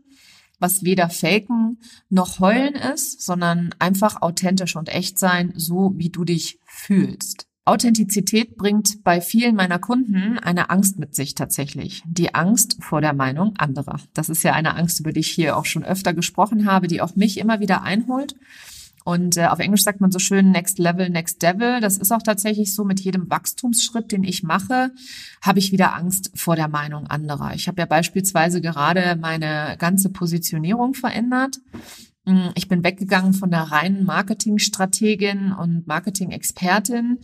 was 0.59 0.85
weder 0.85 1.11
faken 1.11 1.81
noch 2.09 2.41
heulen 2.41 2.75
ist, 2.75 3.23
sondern 3.23 3.75
einfach 3.79 4.23
authentisch 4.23 4.77
und 4.77 4.89
echt 4.89 5.19
sein, 5.19 5.53
so 5.57 5.93
wie 5.97 6.11
du 6.11 6.25
dich 6.25 6.61
fühlst. 6.65 7.47
Authentizität 7.67 8.57
bringt 8.57 9.03
bei 9.05 9.23
vielen 9.23 9.57
meiner 9.57 9.79
Kunden 9.79 10.39
eine 10.39 10.69
Angst 10.69 10.99
mit 10.99 11.15
sich 11.15 11.35
tatsächlich. 11.35 12.03
Die 12.07 12.35
Angst 12.35 12.77
vor 12.81 13.01
der 13.01 13.15
Meinung 13.15 13.57
anderer. 13.57 14.01
Das 14.13 14.29
ist 14.29 14.43
ja 14.43 14.53
eine 14.53 14.77
Angst, 14.77 15.01
über 15.01 15.13
die 15.13 15.21
ich 15.21 15.31
hier 15.31 15.57
auch 15.57 15.65
schon 15.65 15.83
öfter 15.83 16.13
gesprochen 16.13 16.67
habe, 16.67 16.89
die 16.89 17.01
auch 17.01 17.17
mich 17.17 17.39
immer 17.39 17.61
wieder 17.61 17.83
einholt. 17.83 18.37
Und 19.05 19.37
äh, 19.37 19.47
auf 19.47 19.59
Englisch 19.59 19.85
sagt 19.85 20.01
man 20.01 20.11
so 20.11 20.19
schön 20.19 20.51
Next 20.51 20.79
Level, 20.79 21.11
Next 21.11 21.43
Devil. 21.43 21.81
Das 21.81 21.99
ist 21.99 22.11
auch 22.11 22.23
tatsächlich 22.23 22.75
so 22.75 22.85
mit 22.85 23.01
jedem 23.01 23.31
Wachstumsschritt, 23.31 24.11
den 24.11 24.25
ich 24.25 24.43
mache, 24.43 24.93
habe 25.43 25.59
ich 25.59 25.73
wieder 25.73 25.95
Angst 25.95 26.31
vor 26.35 26.57
der 26.57 26.69
Meinung 26.69 27.07
anderer. 27.07 27.55
Ich 27.55 27.69
habe 27.69 27.81
ja 27.81 27.87
beispielsweise 27.87 28.63
gerade 28.63 29.17
meine 29.21 29.77
ganze 29.79 30.09
Positionierung 30.09 30.95
verändert. 30.95 31.59
Mm, 32.27 32.49
ich 32.55 32.69
bin 32.69 32.83
weggegangen 32.83 33.35
von 33.35 33.51
der 33.51 33.63
reinen 33.63 34.05
Marketingstrategin 34.05 35.53
und 35.53 35.87
Marketing-Expertin 35.87 37.19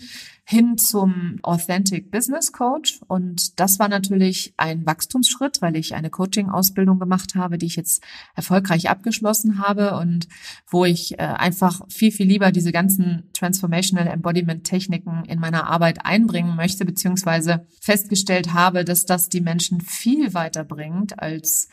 hin 0.45 0.77
zum 0.77 1.39
Authentic 1.43 2.11
Business 2.11 2.53
Coach. 2.53 3.01
Und 3.07 3.61
das 3.61 3.79
war 3.79 3.89
natürlich 3.89 4.53
ein 4.59 4.85
Wachstumsschritt, 4.85 5.63
weil 5.63 5.77
ich 5.77 5.95
eine 5.95 6.11
Coaching-Ausbildung 6.11 6.99
gemacht 6.99 7.35
habe, 7.35 7.57
die 7.57 7.67
ich 7.67 7.77
jetzt 7.77 8.03
erfolgreich 8.35 8.91
abgeschlossen 8.91 9.59
habe 9.59 9.97
und 9.97 10.29
wo 10.67 10.85
ich 10.85 11.19
äh, 11.19 11.23
einfach 11.23 11.81
viel, 11.89 12.13
viel 12.13 12.27
lieber 12.27 12.53
diese 12.53 12.73
ganzen 12.73 13.31
Transformational 13.33 14.09
Embodiment 14.09 14.65
Techniken 14.65 15.25
in 15.25 15.41
meiner 15.41 15.67
Arbeit 15.69 16.05
einbringen 16.05 16.57
möchte, 16.57 16.85
beziehungsweise 16.85 17.67
festgestellt 17.81 18.53
habe, 18.53 18.85
dass 18.85 19.07
das 19.07 19.31
die 19.31 19.41
Menschen 19.41 19.81
viel 19.81 20.35
weiter 20.35 20.65
bringt 20.65 21.19
als 21.21 21.69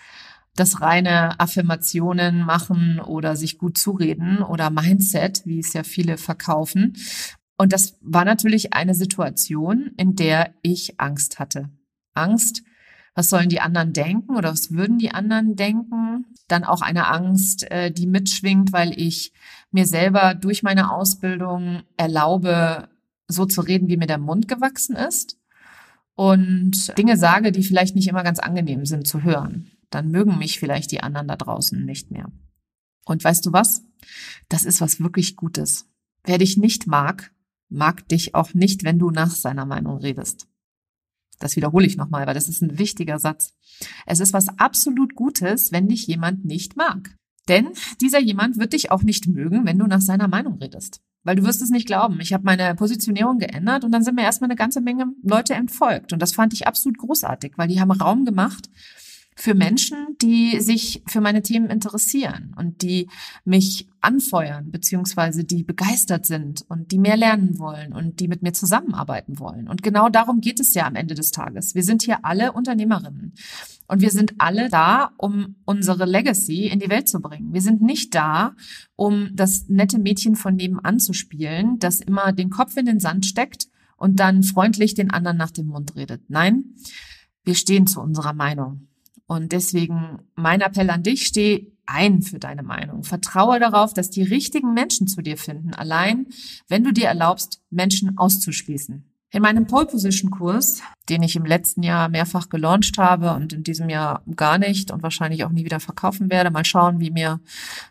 das 0.60 0.82
reine 0.82 1.40
Affirmationen 1.40 2.40
machen 2.40 3.00
oder 3.00 3.36
sich 3.36 3.58
gut 3.58 3.78
zureden 3.78 4.42
oder 4.42 4.70
Mindset, 4.70 5.44
wie 5.46 5.60
es 5.60 5.74
ja 5.74 5.84
viele 5.84 6.18
verkaufen. 6.18 6.98
Und 7.58 7.74
das 7.74 7.98
war 8.02 8.26
natürlich 8.26 8.74
eine 8.74 8.94
Situation, 8.94 9.92
in 9.98 10.16
der 10.16 10.54
ich 10.62 11.00
Angst 11.00 11.40
hatte. 11.40 11.70
Angst, 12.14 12.64
was 13.16 13.30
sollen 13.30 13.50
die 13.50 13.62
anderen 13.62 13.94
denken 13.94 14.36
oder 14.36 14.52
was 14.52 14.72
würden 14.72 15.00
die 15.00 15.12
anderen 15.12 15.56
denken? 15.56 16.26
Dann 16.48 16.64
auch 16.64 16.82
eine 16.82 17.08
Angst, 17.08 17.70
äh, 17.72 17.92
die 17.92 18.06
mitschwingt, 18.06 18.74
weil 18.74 19.00
ich 19.00 19.34
mir 19.72 19.88
selber 19.88 20.36
durch 20.36 20.62
meine 20.62 20.92
Ausbildung 20.92 21.82
erlaube, 21.98 22.90
so 23.28 23.46
zu 23.46 23.62
reden, 23.62 23.88
wie 23.90 23.98
mir 23.98 24.08
der 24.08 24.20
Mund 24.20 24.48
gewachsen 24.48 24.96
ist 24.96 25.38
und 26.16 26.98
Dinge 26.98 27.18
sage, 27.18 27.52
die 27.52 27.64
vielleicht 27.64 27.96
nicht 27.96 28.08
immer 28.08 28.24
ganz 28.24 28.40
angenehm 28.40 28.86
sind 28.86 29.08
zu 29.08 29.24
hören 29.24 29.72
dann 29.90 30.12
mögen 30.12 30.38
mich 30.38 30.60
vielleicht 30.60 30.92
die 30.92 31.02
anderen 31.02 31.28
da 31.28 31.36
draußen 31.36 31.84
nicht 31.86 32.12
mehr. 32.12 32.32
Und 33.06 33.24
weißt 33.24 33.46
du 33.46 33.54
was? 33.54 33.84
Das 34.50 34.64
ist 34.64 34.82
was 34.82 35.00
wirklich 35.00 35.36
Gutes. 35.36 35.90
Wer 36.24 36.38
dich 36.38 36.58
nicht 36.58 36.88
mag, 36.88 37.32
mag 37.70 38.08
dich 38.10 38.36
auch 38.36 38.54
nicht, 38.54 38.84
wenn 38.84 39.00
du 39.00 39.12
nach 39.12 39.32
seiner 39.32 39.66
Meinung 39.66 39.98
redest. 39.98 40.48
Das 41.40 41.56
wiederhole 41.56 41.86
ich 41.86 41.98
nochmal, 41.98 42.26
weil 42.28 42.34
das 42.34 42.50
ist 42.50 42.62
ein 42.62 42.80
wichtiger 42.80 43.20
Satz. 43.20 43.54
Es 44.06 44.20
ist 44.20 44.34
was 44.34 44.50
absolut 44.60 45.16
Gutes, 45.16 45.72
wenn 45.72 45.88
dich 45.88 46.08
jemand 46.08 46.46
nicht 46.46 46.76
mag. 46.76 47.16
Denn 47.48 47.70
dieser 48.02 48.20
jemand 48.20 48.58
wird 48.58 48.74
dich 48.74 48.92
auch 48.92 49.04
nicht 49.04 49.28
mögen, 49.28 49.66
wenn 49.66 49.80
du 49.80 49.86
nach 49.86 50.02
seiner 50.02 50.28
Meinung 50.28 50.58
redest. 50.58 51.02
Weil 51.24 51.36
du 51.36 51.44
wirst 51.44 51.62
es 51.62 51.70
nicht 51.70 51.88
glauben. 51.88 52.20
Ich 52.20 52.34
habe 52.34 52.44
meine 52.44 52.76
Positionierung 52.76 53.38
geändert 53.38 53.84
und 53.84 53.92
dann 53.92 54.04
sind 54.04 54.16
mir 54.16 54.24
erstmal 54.24 54.50
eine 54.50 54.58
ganze 54.58 54.82
Menge 54.82 55.06
Leute 55.24 55.54
entfolgt. 55.54 56.12
Und 56.12 56.22
das 56.22 56.34
fand 56.34 56.54
ich 56.54 56.68
absolut 56.68 56.98
großartig, 56.98 57.54
weil 57.58 57.68
die 57.68 57.80
haben 57.80 57.92
Raum 57.92 58.26
gemacht 58.26 58.70
für 59.40 59.54
Menschen, 59.54 60.18
die 60.20 60.60
sich 60.60 61.04
für 61.06 61.22
meine 61.22 61.44
Themen 61.44 61.70
interessieren 61.70 62.56
und 62.58 62.82
die 62.82 63.08
mich 63.46 63.88
anfeuern, 64.02 64.72
beziehungsweise 64.72 65.44
die 65.44 65.64
begeistert 65.64 66.26
sind 66.26 66.66
und 66.70 66.92
die 66.92 66.98
mehr 66.98 67.18
lernen 67.18 67.60
wollen 67.60 67.94
und 67.94 68.20
die 68.20 68.28
mit 68.28 68.42
mir 68.42 68.54
zusammenarbeiten 68.54 69.40
wollen. 69.40 69.68
Und 69.68 69.84
genau 69.84 70.10
darum 70.10 70.42
geht 70.42 70.60
es 70.60 70.74
ja 70.74 70.88
am 70.88 70.96
Ende 70.96 71.14
des 71.14 71.30
Tages. 71.30 71.76
Wir 71.76 71.84
sind 71.84 72.02
hier 72.02 72.26
alle 72.26 72.52
Unternehmerinnen 72.52 73.34
und 73.88 74.02
wir 74.02 74.10
sind 74.10 74.34
alle 74.40 74.70
da, 74.70 75.12
um 75.18 75.56
unsere 75.66 76.06
Legacy 76.06 76.66
in 76.66 76.80
die 76.80 76.90
Welt 76.90 77.08
zu 77.08 77.22
bringen. 77.22 77.54
Wir 77.54 77.62
sind 77.62 77.82
nicht 77.82 78.16
da, 78.16 78.56
um 78.96 79.30
das 79.36 79.70
nette 79.70 80.00
Mädchen 80.00 80.36
von 80.36 80.56
nebenan 80.56 81.00
zu 81.00 81.14
spielen, 81.14 81.78
das 81.78 82.02
immer 82.02 82.34
den 82.34 82.50
Kopf 82.50 82.76
in 82.76 82.88
den 82.88 83.00
Sand 83.00 83.28
steckt 83.28 83.68
und 83.98 84.20
dann 84.20 84.42
freundlich 84.42 84.96
den 84.96 85.12
anderen 85.12 85.38
nach 85.38 85.52
dem 85.52 85.68
Mund 85.68 85.96
redet. 85.96 86.24
Nein, 86.28 86.76
wir 87.44 87.54
stehen 87.54 87.86
zu 87.86 88.02
unserer 88.02 88.34
Meinung. 88.34 88.88
Und 89.28 89.52
deswegen 89.52 90.20
mein 90.36 90.62
Appell 90.62 90.90
an 90.90 91.04
dich, 91.04 91.28
steh 91.28 91.72
ein 91.86 92.22
für 92.22 92.40
deine 92.40 92.64
Meinung. 92.64 93.04
Vertraue 93.04 93.60
darauf, 93.60 93.94
dass 93.94 94.10
die 94.10 94.24
richtigen 94.24 94.74
Menschen 94.74 95.08
zu 95.08 95.22
dir 95.22 95.38
finden, 95.38 95.74
allein 95.74 96.28
wenn 96.68 96.84
du 96.84 96.92
dir 96.92 97.08
erlaubst, 97.08 97.62
Menschen 97.70 98.18
auszuschließen. 98.18 99.04
In 99.30 99.42
meinem 99.42 99.68
Pole 99.68 99.88
Position 99.88 100.32
Kurs, 100.32 100.82
den 101.10 101.22
ich 101.22 101.36
im 101.36 101.46
letzten 101.46 101.84
Jahr 101.84 102.08
mehrfach 102.08 102.48
gelauncht 102.48 102.98
habe 102.98 103.34
und 103.34 103.52
in 103.52 103.62
diesem 103.62 103.90
Jahr 103.90 104.24
gar 104.38 104.58
nicht 104.58 104.90
und 104.90 105.04
wahrscheinlich 105.04 105.44
auch 105.44 105.50
nie 105.50 105.66
wieder 105.66 105.82
verkaufen 105.82 106.32
werde, 106.32 106.50
mal 106.50 106.64
schauen, 106.64 107.02
wie 107.02 107.12
mir, 107.12 107.42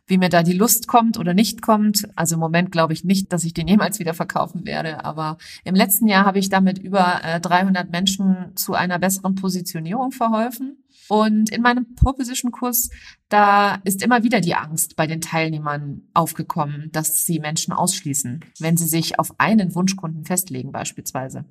wie 0.06 0.16
mir 0.16 0.30
da 0.30 0.42
die 0.42 0.54
Lust 0.54 0.88
kommt 0.88 1.18
oder 1.18 1.34
nicht 1.34 1.60
kommt. 1.60 2.08
Also 2.16 2.36
im 2.36 2.40
Moment 2.40 2.72
glaube 2.72 2.94
ich 2.94 3.04
nicht, 3.04 3.34
dass 3.34 3.44
ich 3.44 3.52
den 3.52 3.68
jemals 3.68 3.98
wieder 3.98 4.14
verkaufen 4.14 4.64
werde. 4.64 5.04
Aber 5.04 5.36
im 5.64 5.74
letzten 5.74 6.08
Jahr 6.08 6.24
habe 6.24 6.38
ich 6.38 6.48
damit 6.48 6.78
über 6.78 7.20
300 7.42 7.86
äh, 7.86 7.90
Menschen 7.90 8.52
zu 8.54 8.72
einer 8.72 8.98
besseren 8.98 9.34
Positionierung 9.34 10.12
verholfen. 10.12 10.78
Und 11.08 11.50
in 11.50 11.62
meinem 11.62 11.94
Pole 11.94 12.14
Position 12.14 12.50
Kurs, 12.50 12.90
da 13.28 13.76
ist 13.84 14.02
immer 14.02 14.22
wieder 14.22 14.40
die 14.40 14.54
Angst 14.54 14.96
bei 14.96 15.06
den 15.06 15.20
Teilnehmern 15.20 16.02
aufgekommen, 16.14 16.90
dass 16.92 17.26
sie 17.26 17.40
Menschen 17.40 17.72
ausschließen, 17.72 18.44
wenn 18.60 18.76
sie 18.76 18.86
sich 18.86 19.18
auf 19.18 19.34
einen 19.38 19.74
Wunschkunden 19.74 20.24
festlegen 20.24 20.72
beispielsweise. 20.72 21.44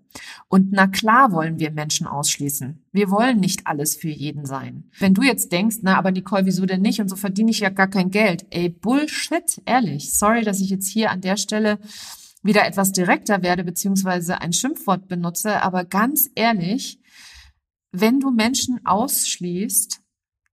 Und 0.47 0.71
na 0.71 0.87
klar 0.87 1.31
wollen 1.31 1.59
wir 1.59 1.71
Menschen 1.71 2.07
ausschließen. 2.07 2.85
Wir 2.91 3.09
wollen 3.11 3.39
nicht 3.39 3.67
alles 3.67 3.95
für 3.95 4.09
jeden 4.09 4.45
sein. 4.45 4.89
Wenn 4.99 5.13
du 5.13 5.21
jetzt 5.21 5.51
denkst, 5.51 5.77
na, 5.81 5.97
aber 5.97 6.11
Nicole, 6.11 6.45
wieso 6.45 6.65
denn 6.65 6.81
nicht? 6.81 7.01
Und 7.01 7.09
so 7.09 7.15
verdiene 7.15 7.51
ich 7.51 7.59
ja 7.59 7.69
gar 7.69 7.87
kein 7.87 8.11
Geld. 8.11 8.45
Ey, 8.51 8.69
Bullshit, 8.69 9.61
ehrlich. 9.65 10.13
Sorry, 10.13 10.43
dass 10.43 10.61
ich 10.61 10.69
jetzt 10.69 10.87
hier 10.87 11.11
an 11.11 11.21
der 11.21 11.37
Stelle 11.37 11.79
wieder 12.45 12.65
etwas 12.65 12.91
direkter 12.91 13.41
werde, 13.41 13.63
beziehungsweise 13.63 14.39
ein 14.39 14.53
Schimpfwort 14.53 15.07
benutze, 15.07 15.63
aber 15.63 15.83
ganz 15.83 16.29
ehrlich, 16.35 16.99
wenn 18.01 18.19
du 18.19 18.31
Menschen 18.31 18.85
ausschließt, 18.85 20.01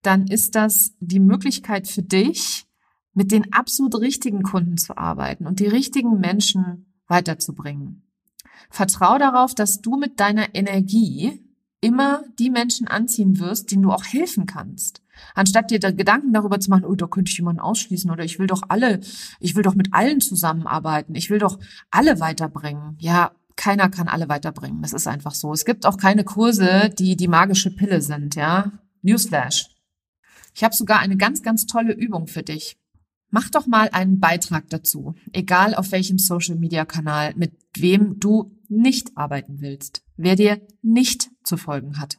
dann 0.03 0.27
ist 0.27 0.55
das 0.55 0.95
die 1.01 1.21
Möglichkeit 1.21 1.89
für 1.89 2.03
dich, 2.03 2.67
mit 3.15 3.31
den 3.31 3.53
absolut 3.53 3.95
richtigen 4.01 4.43
Kunden 4.43 4.79
zu 4.79 4.97
arbeiten 4.97 5.47
und 5.47 5.61
die 5.61 5.67
richtigen 5.67 6.19
Menschen 6.19 6.95
weiterzubringen. 7.09 8.11
Vertrau 8.71 9.19
darauf, 9.19 9.55
dass 9.55 9.81
du 9.83 9.97
mit 9.97 10.19
deiner 10.19 10.55
Energie 10.55 11.45
immer 11.83 12.23
die 12.39 12.49
Menschen 12.49 12.87
anziehen 12.89 13.39
wirst, 13.39 13.71
denen 13.71 13.83
du 13.83 13.91
auch 13.91 14.05
helfen 14.05 14.47
kannst. 14.47 15.03
Anstatt 15.35 15.71
dir 15.71 15.79
da 15.79 15.91
Gedanken 15.91 16.33
darüber 16.33 16.59
zu 16.59 16.71
machen, 16.71 16.85
oh, 16.85 16.95
da 16.95 17.07
könnte 17.07 17.31
ich 17.31 17.37
jemanden 17.37 17.61
ausschließen 17.61 18.11
oder 18.11 18.25
ich 18.25 18.39
will 18.39 18.47
doch 18.47 18.63
alle, 18.69 19.01
ich 19.41 19.57
will 19.57 19.63
doch 19.63 19.75
mit 19.75 19.93
allen 19.93 20.21
zusammenarbeiten, 20.21 21.15
ich 21.15 21.29
will 21.29 21.39
doch 21.39 21.59
alle 21.91 22.21
weiterbringen. 22.21 22.97
Ja, 22.99 23.33
keiner 23.57 23.89
kann 23.89 24.09
alle 24.09 24.29
weiterbringen. 24.29 24.83
Das 24.83 24.93
ist 24.93 25.07
einfach 25.07 25.35
so. 25.35 25.53
Es 25.53 25.65
gibt 25.65 25.87
auch 25.87 25.97
keine 25.97 26.25
Kurse, 26.25 26.91
die 26.91 27.17
die 27.17 27.29
magische 27.29 27.71
Pille 27.71 28.01
sind, 28.01 28.35
ja. 28.35 28.73
Newsflash. 29.03 29.69
Ich 30.55 30.65
habe 30.65 30.75
sogar 30.75 31.01
eine 31.01 31.17
ganz, 31.17 31.43
ganz 31.43 31.67
tolle 31.67 31.93
Übung 31.93 32.27
für 32.27 32.43
dich. 32.43 32.77
Mach 33.31 33.49
doch 33.49 33.67
mal 33.67 33.89
einen 33.93 34.21
Beitrag 34.21 34.69
dazu, 34.69 35.15
egal 35.33 35.75
auf 35.75 35.91
welchem 35.91 36.19
Social-Media-Kanal, 36.19 37.33
mit 37.35 37.55
wem 37.75 38.21
du 38.21 38.59
nicht 38.69 39.17
arbeiten 39.17 39.61
willst, 39.61 40.05
wer 40.17 40.37
dir 40.37 40.61
nicht 40.83 41.31
zu 41.43 41.57
folgen 41.57 41.99
hat, 41.99 42.19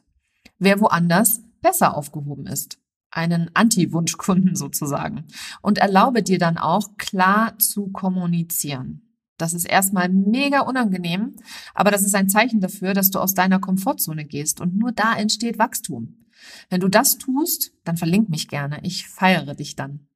wer 0.58 0.80
woanders 0.80 1.42
besser 1.62 1.96
aufgehoben 1.96 2.46
ist. 2.46 2.78
Einen 3.10 3.48
Anti-Wunschkunden 3.54 4.56
sozusagen. 4.56 5.26
Und 5.62 5.78
erlaube 5.78 6.24
dir 6.24 6.38
dann 6.38 6.58
auch 6.58 6.96
klar 6.96 7.56
zu 7.60 7.90
kommunizieren. 7.92 9.03
Das 9.36 9.52
ist 9.52 9.64
erstmal 9.64 10.08
mega 10.08 10.60
unangenehm, 10.60 11.34
aber 11.74 11.90
das 11.90 12.02
ist 12.02 12.14
ein 12.14 12.28
Zeichen 12.28 12.60
dafür, 12.60 12.94
dass 12.94 13.10
du 13.10 13.18
aus 13.18 13.34
deiner 13.34 13.58
Komfortzone 13.58 14.24
gehst 14.24 14.60
und 14.60 14.76
nur 14.76 14.92
da 14.92 15.14
entsteht 15.14 15.58
Wachstum. 15.58 16.24
Wenn 16.70 16.80
du 16.80 16.88
das 16.88 17.18
tust, 17.18 17.72
dann 17.84 17.96
verlink 17.96 18.28
mich 18.28 18.48
gerne. 18.48 18.80
Ich 18.82 19.08
feiere 19.08 19.54
dich 19.54 19.76
dann. 19.76 20.06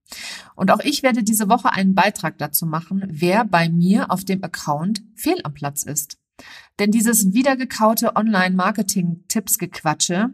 Und 0.54 0.70
auch 0.70 0.80
ich 0.80 1.02
werde 1.02 1.22
diese 1.22 1.48
Woche 1.48 1.72
einen 1.72 1.94
Beitrag 1.94 2.37
dazu 2.38 2.66
machen, 2.66 3.04
wer 3.08 3.44
bei 3.44 3.68
mir 3.68 4.10
auf 4.10 4.25
dem 4.25 4.42
Account 4.42 5.02
fehl 5.14 5.40
am 5.44 5.54
Platz 5.54 5.82
ist. 5.82 6.18
Denn 6.78 6.90
dieses 6.90 7.32
wiedergekaute 7.32 8.16
Online-Marketing-Tipps-Gequatsche, 8.16 10.30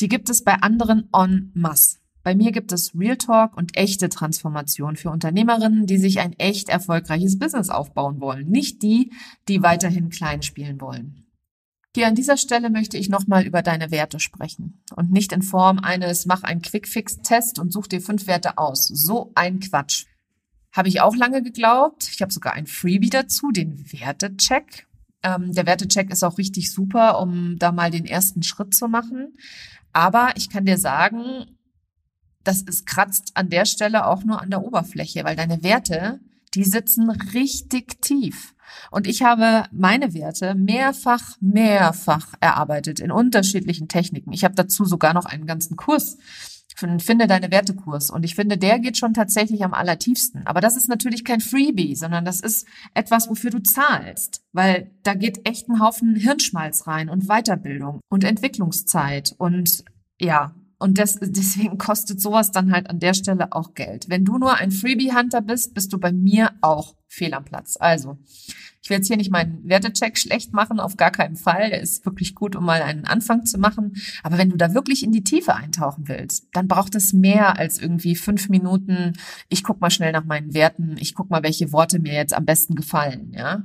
die 0.00 0.08
gibt 0.08 0.30
es 0.30 0.42
bei 0.42 0.54
anderen 0.54 1.08
en 1.14 1.52
masse. 1.54 1.98
Bei 2.26 2.34
mir 2.34 2.50
gibt 2.50 2.72
es 2.72 2.92
Real 2.98 3.16
Talk 3.16 3.56
und 3.56 3.76
echte 3.76 4.08
Transformation 4.08 4.96
für 4.96 5.10
Unternehmerinnen, 5.10 5.86
die 5.86 5.96
sich 5.96 6.18
ein 6.18 6.32
echt 6.32 6.68
erfolgreiches 6.68 7.38
Business 7.38 7.70
aufbauen 7.70 8.20
wollen, 8.20 8.48
nicht 8.48 8.82
die, 8.82 9.12
die 9.46 9.62
weiterhin 9.62 10.08
klein 10.08 10.42
spielen 10.42 10.80
wollen. 10.80 11.28
Hier 11.94 12.08
an 12.08 12.16
dieser 12.16 12.36
Stelle 12.36 12.68
möchte 12.68 12.98
ich 12.98 13.08
nochmal 13.08 13.46
über 13.46 13.62
deine 13.62 13.92
Werte 13.92 14.18
sprechen 14.18 14.82
und 14.96 15.12
nicht 15.12 15.30
in 15.30 15.42
Form 15.42 15.78
eines 15.78 16.26
mach 16.26 16.42
einen 16.42 16.62
Quick-Fix-Test 16.62 17.60
und 17.60 17.72
such 17.72 17.86
dir 17.86 18.00
fünf 18.00 18.26
Werte 18.26 18.58
aus. 18.58 18.88
So 18.88 19.30
ein 19.36 19.60
Quatsch. 19.60 20.06
Habe 20.72 20.88
ich 20.88 21.00
auch 21.02 21.14
lange 21.14 21.44
geglaubt. 21.44 22.08
Ich 22.12 22.22
habe 22.22 22.32
sogar 22.32 22.54
ein 22.54 22.66
Freebie 22.66 23.10
dazu, 23.10 23.52
den 23.52 23.78
Wertecheck. 23.92 24.88
Ähm, 25.22 25.52
der 25.52 25.66
Wertecheck 25.66 26.10
ist 26.10 26.24
auch 26.24 26.38
richtig 26.38 26.72
super, 26.72 27.20
um 27.20 27.56
da 27.60 27.70
mal 27.70 27.92
den 27.92 28.04
ersten 28.04 28.42
Schritt 28.42 28.74
zu 28.74 28.88
machen. 28.88 29.36
Aber 29.92 30.32
ich 30.34 30.50
kann 30.50 30.64
dir 30.64 30.76
sagen, 30.76 31.55
das 32.46 32.62
ist 32.62 32.86
kratzt 32.86 33.32
an 33.34 33.50
der 33.50 33.64
Stelle 33.64 34.06
auch 34.06 34.24
nur 34.24 34.40
an 34.40 34.50
der 34.50 34.62
Oberfläche, 34.62 35.24
weil 35.24 35.36
deine 35.36 35.62
Werte, 35.62 36.20
die 36.54 36.64
sitzen 36.64 37.10
richtig 37.10 38.00
tief. 38.00 38.54
Und 38.90 39.06
ich 39.06 39.22
habe 39.22 39.64
meine 39.72 40.14
Werte 40.14 40.54
mehrfach, 40.54 41.36
mehrfach 41.40 42.34
erarbeitet 42.40 43.00
in 43.00 43.10
unterschiedlichen 43.10 43.88
Techniken. 43.88 44.32
Ich 44.32 44.44
habe 44.44 44.54
dazu 44.54 44.84
sogar 44.84 45.14
noch 45.14 45.24
einen 45.24 45.46
ganzen 45.46 45.76
Kurs 45.76 46.18
Finde 46.76 47.26
deine 47.26 47.50
Wertekurs. 47.50 48.10
Und 48.10 48.24
ich 48.24 48.34
finde, 48.34 48.58
der 48.58 48.78
geht 48.78 48.98
schon 48.98 49.14
tatsächlich 49.14 49.64
am 49.64 49.72
allertiefsten. 49.72 50.46
Aber 50.46 50.60
das 50.60 50.76
ist 50.76 50.88
natürlich 50.88 51.24
kein 51.24 51.40
Freebie, 51.40 51.94
sondern 51.94 52.26
das 52.26 52.40
ist 52.40 52.66
etwas, 52.92 53.30
wofür 53.30 53.50
du 53.50 53.62
zahlst. 53.62 54.42
Weil 54.52 54.90
da 55.02 55.14
geht 55.14 55.48
echt 55.48 55.68
ein 55.68 55.80
Haufen 55.80 56.14
Hirnschmalz 56.14 56.86
rein 56.86 57.08
und 57.08 57.28
Weiterbildung 57.28 58.00
und 58.10 58.24
Entwicklungszeit 58.24 59.34
und 59.38 59.84
ja, 60.20 60.54
und 60.78 60.98
das, 60.98 61.18
deswegen 61.20 61.78
kostet 61.78 62.20
sowas 62.20 62.52
dann 62.52 62.72
halt 62.72 62.90
an 62.90 62.98
der 62.98 63.14
Stelle 63.14 63.52
auch 63.52 63.74
Geld. 63.74 64.08
Wenn 64.08 64.24
du 64.24 64.36
nur 64.36 64.54
ein 64.54 64.70
Freebie-Hunter 64.70 65.40
bist, 65.40 65.72
bist 65.72 65.92
du 65.92 65.98
bei 65.98 66.12
mir 66.12 66.52
auch 66.60 66.94
fehl 67.08 67.32
am 67.32 67.44
Platz. 67.44 67.76
Also, 67.80 68.18
ich 68.82 68.90
will 68.90 68.98
jetzt 68.98 69.08
hier 69.08 69.16
nicht 69.16 69.32
meinen 69.32 69.68
Wertecheck 69.68 70.16
schlecht 70.18 70.52
machen, 70.52 70.78
auf 70.78 70.96
gar 70.96 71.10
keinen 71.10 71.34
Fall. 71.34 71.70
Der 71.70 71.80
ist 71.80 72.04
wirklich 72.04 72.34
gut, 72.34 72.54
um 72.54 72.64
mal 72.64 72.82
einen 72.82 73.04
Anfang 73.04 73.46
zu 73.46 73.58
machen. 73.58 73.94
Aber 74.22 74.38
wenn 74.38 74.50
du 74.50 74.56
da 74.56 74.74
wirklich 74.74 75.02
in 75.02 75.12
die 75.12 75.24
Tiefe 75.24 75.54
eintauchen 75.54 76.08
willst, 76.08 76.48
dann 76.52 76.68
braucht 76.68 76.94
es 76.94 77.12
mehr 77.12 77.58
als 77.58 77.80
irgendwie 77.80 78.14
fünf 78.14 78.48
Minuten. 78.48 79.14
Ich 79.48 79.64
guck 79.64 79.80
mal 79.80 79.90
schnell 79.90 80.12
nach 80.12 80.24
meinen 80.24 80.54
Werten. 80.54 80.96
Ich 81.00 81.14
guck 81.14 81.30
mal, 81.30 81.42
welche 81.42 81.72
Worte 81.72 81.98
mir 81.98 82.12
jetzt 82.12 82.34
am 82.34 82.44
besten 82.44 82.74
gefallen, 82.74 83.32
ja. 83.32 83.64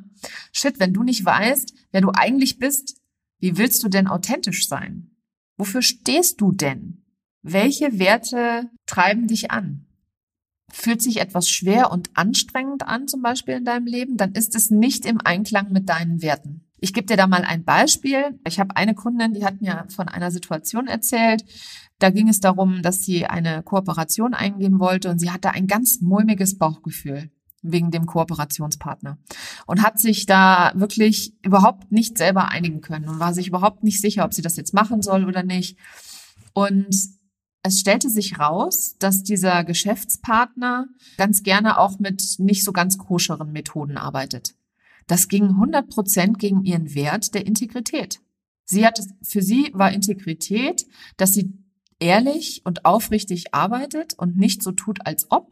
Shit, 0.54 0.80
wenn 0.80 0.93
du 0.93 1.04
nicht 1.04 1.26
weißt, 1.26 1.74
wer 1.91 2.02
du 2.02 2.12
eigentlich 2.13 2.58
bist, 2.58 3.02
wie 3.39 3.58
willst 3.58 3.84
du 3.84 3.89
denn 3.89 4.08
authentisch 4.08 4.67
sein? 4.67 5.12
Wofür 5.58 5.84
stehst 5.84 6.41
du 6.41 6.52
denn? 6.52 7.01
Welche 7.43 7.97
Werte 7.97 8.69
treiben 8.86 9.27
dich 9.27 9.51
an? 9.51 9.86
Fühlt 10.71 11.01
sich 11.01 11.19
etwas 11.19 11.49
schwer 11.49 11.91
und 11.91 12.10
anstrengend 12.15 12.88
an, 12.88 13.08
zum 13.08 13.21
Beispiel 13.21 13.56
in 13.56 13.65
deinem 13.65 13.88
Leben, 13.88 14.15
dann 14.15 14.34
ist 14.34 14.56
es 14.56 14.69
nicht 14.69 15.06
im 15.06 15.19
Einklang 15.19 15.71
mit 15.71 15.89
deinen 15.89 16.21
Werten. 16.21 16.65
Ich 16.80 16.93
gebe 16.93 17.08
dir 17.08 17.17
da 17.17 17.27
mal 17.27 17.43
ein 17.43 17.63
Beispiel. 17.63 18.39
Ich 18.47 18.60
habe 18.60 18.75
eine 18.75 18.95
Kundin, 18.95 19.34
die 19.34 19.45
hat 19.45 19.62
mir 19.62 19.86
von 19.89 20.08
einer 20.08 20.32
Situation 20.32 20.88
erzählt. 20.88 21.43
Da 21.99 22.10
ging 22.10 22.27
es 22.27 22.39
darum, 22.39 22.82
dass 22.82 23.04
sie 23.04 23.27
eine 23.27 23.62
Kooperation 23.62 24.34
eingehen 24.34 24.80
wollte 24.80 25.10
und 25.10 25.19
sie 25.19 25.30
hatte 25.30 25.51
ein 25.51 25.67
ganz 25.67 26.01
mulmiges 26.01 26.58
Bauchgefühl 26.58 27.30
wegen 27.62 27.91
dem 27.91 28.08
Kooperationspartner 28.08 29.19
und 29.67 29.84
hat 29.84 29.99
sich 29.99 30.25
da 30.25 30.71
wirklich 30.73 31.36
überhaupt 31.43 31.91
nicht 31.91 32.17
selber 32.17 32.49
einigen 32.49 32.82
können 32.82 33.08
und 33.08 33.19
war 33.19 33.36
sich 33.36 33.47
überhaupt 33.47 33.84
nicht 33.84 34.01
sicher, 34.01 34.25
ob 34.25 34.34
sie 34.34 34.41
das 34.41 34.58
jetzt 34.58 34.73
machen 34.73 35.04
soll 35.04 35.25
oder 35.25 35.43
nicht. 35.43 35.77
Und 36.54 36.95
es 37.63 37.80
stellte 37.80 38.10
sich 38.10 38.39
raus, 38.39 38.95
dass 39.00 39.24
dieser 39.24 39.63
Geschäftspartner 39.63 40.88
ganz 41.17 41.43
gerne 41.43 41.78
auch 41.78 42.00
mit 42.00 42.36
nicht 42.39 42.63
so 42.63 42.71
ganz 42.71 42.97
koscheren 42.97 43.52
Methoden 43.52 43.97
arbeitet. 43.97 44.56
Das 45.08 45.28
ging 45.28 45.45
100 45.45 45.89
Prozent 45.89 46.39
gegen 46.39 46.63
ihren 46.63 46.95
Wert 46.95 47.34
der 47.34 47.45
Integrität. 47.45 48.21
Sie 48.65 48.86
hat, 48.86 49.00
für 49.21 49.41
sie 49.41 49.71
war 49.74 49.91
Integrität, 49.91 50.86
dass 51.17 51.34
sie 51.34 51.54
ehrlich 52.00 52.62
und 52.65 52.86
aufrichtig 52.86 53.54
arbeitet 53.54 54.15
und 54.15 54.38
nicht 54.38 54.63
so 54.63 54.71
tut, 54.71 55.06
als 55.06 55.30
ob. 55.30 55.52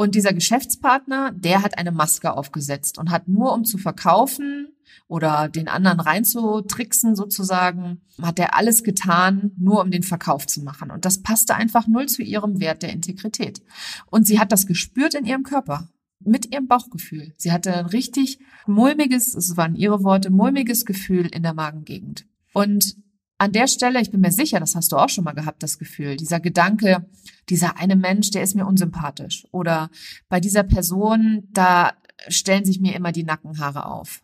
Und 0.00 0.14
dieser 0.14 0.32
Geschäftspartner, 0.32 1.30
der 1.32 1.62
hat 1.62 1.76
eine 1.76 1.92
Maske 1.92 2.32
aufgesetzt 2.32 2.96
und 2.96 3.10
hat 3.10 3.28
nur 3.28 3.52
um 3.52 3.66
zu 3.66 3.76
verkaufen 3.76 4.68
oder 5.08 5.50
den 5.50 5.68
anderen 5.68 6.00
reinzutricksen 6.00 7.14
sozusagen, 7.14 8.00
hat 8.22 8.38
er 8.38 8.56
alles 8.56 8.82
getan, 8.82 9.52
nur 9.58 9.82
um 9.82 9.90
den 9.90 10.02
Verkauf 10.02 10.46
zu 10.46 10.62
machen. 10.62 10.90
Und 10.90 11.04
das 11.04 11.20
passte 11.20 11.54
einfach 11.54 11.86
null 11.86 12.06
zu 12.06 12.22
ihrem 12.22 12.60
Wert 12.60 12.82
der 12.82 12.94
Integrität. 12.94 13.60
Und 14.06 14.26
sie 14.26 14.40
hat 14.40 14.52
das 14.52 14.66
gespürt 14.66 15.12
in 15.12 15.26
ihrem 15.26 15.42
Körper 15.42 15.90
mit 16.18 16.50
ihrem 16.50 16.66
Bauchgefühl. 16.66 17.34
Sie 17.36 17.52
hatte 17.52 17.74
ein 17.74 17.84
richtig 17.84 18.38
mulmiges, 18.66 19.34
es 19.34 19.58
waren 19.58 19.74
ihre 19.74 20.02
Worte, 20.02 20.30
mulmiges 20.30 20.86
Gefühl 20.86 21.26
in 21.26 21.42
der 21.42 21.52
Magengegend. 21.52 22.24
Und 22.54 22.96
an 23.40 23.52
der 23.52 23.68
Stelle, 23.68 24.02
ich 24.02 24.10
bin 24.10 24.20
mir 24.20 24.32
sicher, 24.32 24.60
das 24.60 24.74
hast 24.74 24.92
du 24.92 24.96
auch 24.96 25.08
schon 25.08 25.24
mal 25.24 25.32
gehabt, 25.32 25.62
das 25.62 25.78
Gefühl, 25.78 26.18
dieser 26.18 26.40
Gedanke, 26.40 27.06
dieser 27.48 27.78
eine 27.78 27.96
Mensch, 27.96 28.30
der 28.30 28.42
ist 28.42 28.54
mir 28.54 28.66
unsympathisch. 28.66 29.46
Oder 29.50 29.88
bei 30.28 30.40
dieser 30.40 30.62
Person, 30.62 31.48
da 31.50 31.94
stellen 32.28 32.66
sich 32.66 32.80
mir 32.80 32.94
immer 32.94 33.12
die 33.12 33.24
Nackenhaare 33.24 33.86
auf. 33.86 34.22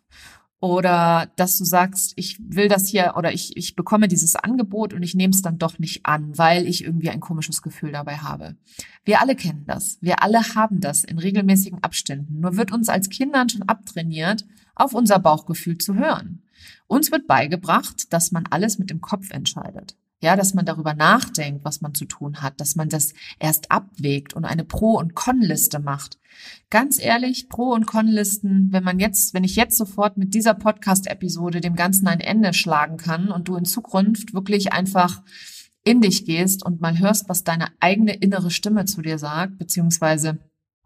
Oder 0.59 1.31
dass 1.35 1.57
du 1.57 1.65
sagst, 1.65 2.13
ich 2.15 2.37
will 2.39 2.67
das 2.67 2.87
hier 2.87 3.15
oder 3.17 3.33
ich, 3.33 3.57
ich 3.57 3.75
bekomme 3.75 4.07
dieses 4.07 4.35
Angebot 4.35 4.93
und 4.93 5.01
ich 5.01 5.15
nehme 5.15 5.33
es 5.33 5.41
dann 5.41 5.57
doch 5.57 5.79
nicht 5.79 6.05
an, 6.05 6.37
weil 6.37 6.67
ich 6.67 6.83
irgendwie 6.83 7.09
ein 7.09 7.19
komisches 7.19 7.63
Gefühl 7.63 7.93
dabei 7.93 8.17
habe. 8.17 8.55
Wir 9.03 9.19
alle 9.19 9.35
kennen 9.35 9.65
das. 9.65 9.97
Wir 9.99 10.21
alle 10.21 10.41
haben 10.53 10.79
das 10.79 11.03
in 11.03 11.17
regelmäßigen 11.17 11.83
Abständen. 11.83 12.39
Nur 12.39 12.55
wird 12.55 12.71
uns 12.71 12.87
als 12.87 13.09
Kindern 13.09 13.49
schon 13.49 13.63
abtrainiert, 13.63 14.45
auf 14.75 14.93
unser 14.93 15.17
Bauchgefühl 15.17 15.79
zu 15.79 15.95
hören. 15.95 16.43
Uns 16.87 17.11
wird 17.11 17.27
beigebracht, 17.27 18.11
dass 18.13 18.31
man 18.31 18.45
alles 18.49 18.79
mit 18.79 18.89
dem 18.89 19.01
Kopf 19.01 19.31
entscheidet. 19.31 19.95
Ja, 20.19 20.35
dass 20.35 20.55
man 20.55 20.65
darüber 20.65 20.95
nachdenkt, 20.95 21.63
was 21.63 21.81
man 21.81 21.93
zu 21.93 22.05
tun 22.05 22.41
hat, 22.41 22.59
dass 22.59 22.75
man 22.75 22.89
das 22.89 23.13
erst 23.37 23.69
abwägt 23.69 24.33
und 24.33 24.45
eine 24.45 24.63
Pro- 24.63 24.97
und 24.97 25.13
Con-Liste 25.13 25.79
macht. 25.79 26.17
Ganz 26.71 26.99
ehrlich, 26.99 27.49
Pro- 27.49 27.73
und 27.73 27.85
Con-Listen, 27.85 28.69
wenn 28.71 28.83
man 28.83 28.99
jetzt, 28.99 29.35
wenn 29.35 29.43
ich 29.43 29.55
jetzt 29.55 29.77
sofort 29.77 30.17
mit 30.17 30.33
dieser 30.33 30.55
Podcast-Episode 30.55 31.61
dem 31.61 31.75
Ganzen 31.75 32.07
ein 32.07 32.19
Ende 32.19 32.53
schlagen 32.53 32.97
kann 32.97 33.29
und 33.29 33.47
du 33.47 33.57
in 33.57 33.65
Zukunft 33.65 34.33
wirklich 34.33 34.73
einfach 34.73 35.21
in 35.83 36.01
dich 36.01 36.25
gehst 36.25 36.65
und 36.65 36.81
mal 36.81 36.97
hörst, 36.97 37.29
was 37.29 37.43
deine 37.43 37.67
eigene 37.79 38.13
innere 38.13 38.49
Stimme 38.49 38.85
zu 38.85 39.03
dir 39.03 39.19
sagt, 39.19 39.59
beziehungsweise 39.59 40.39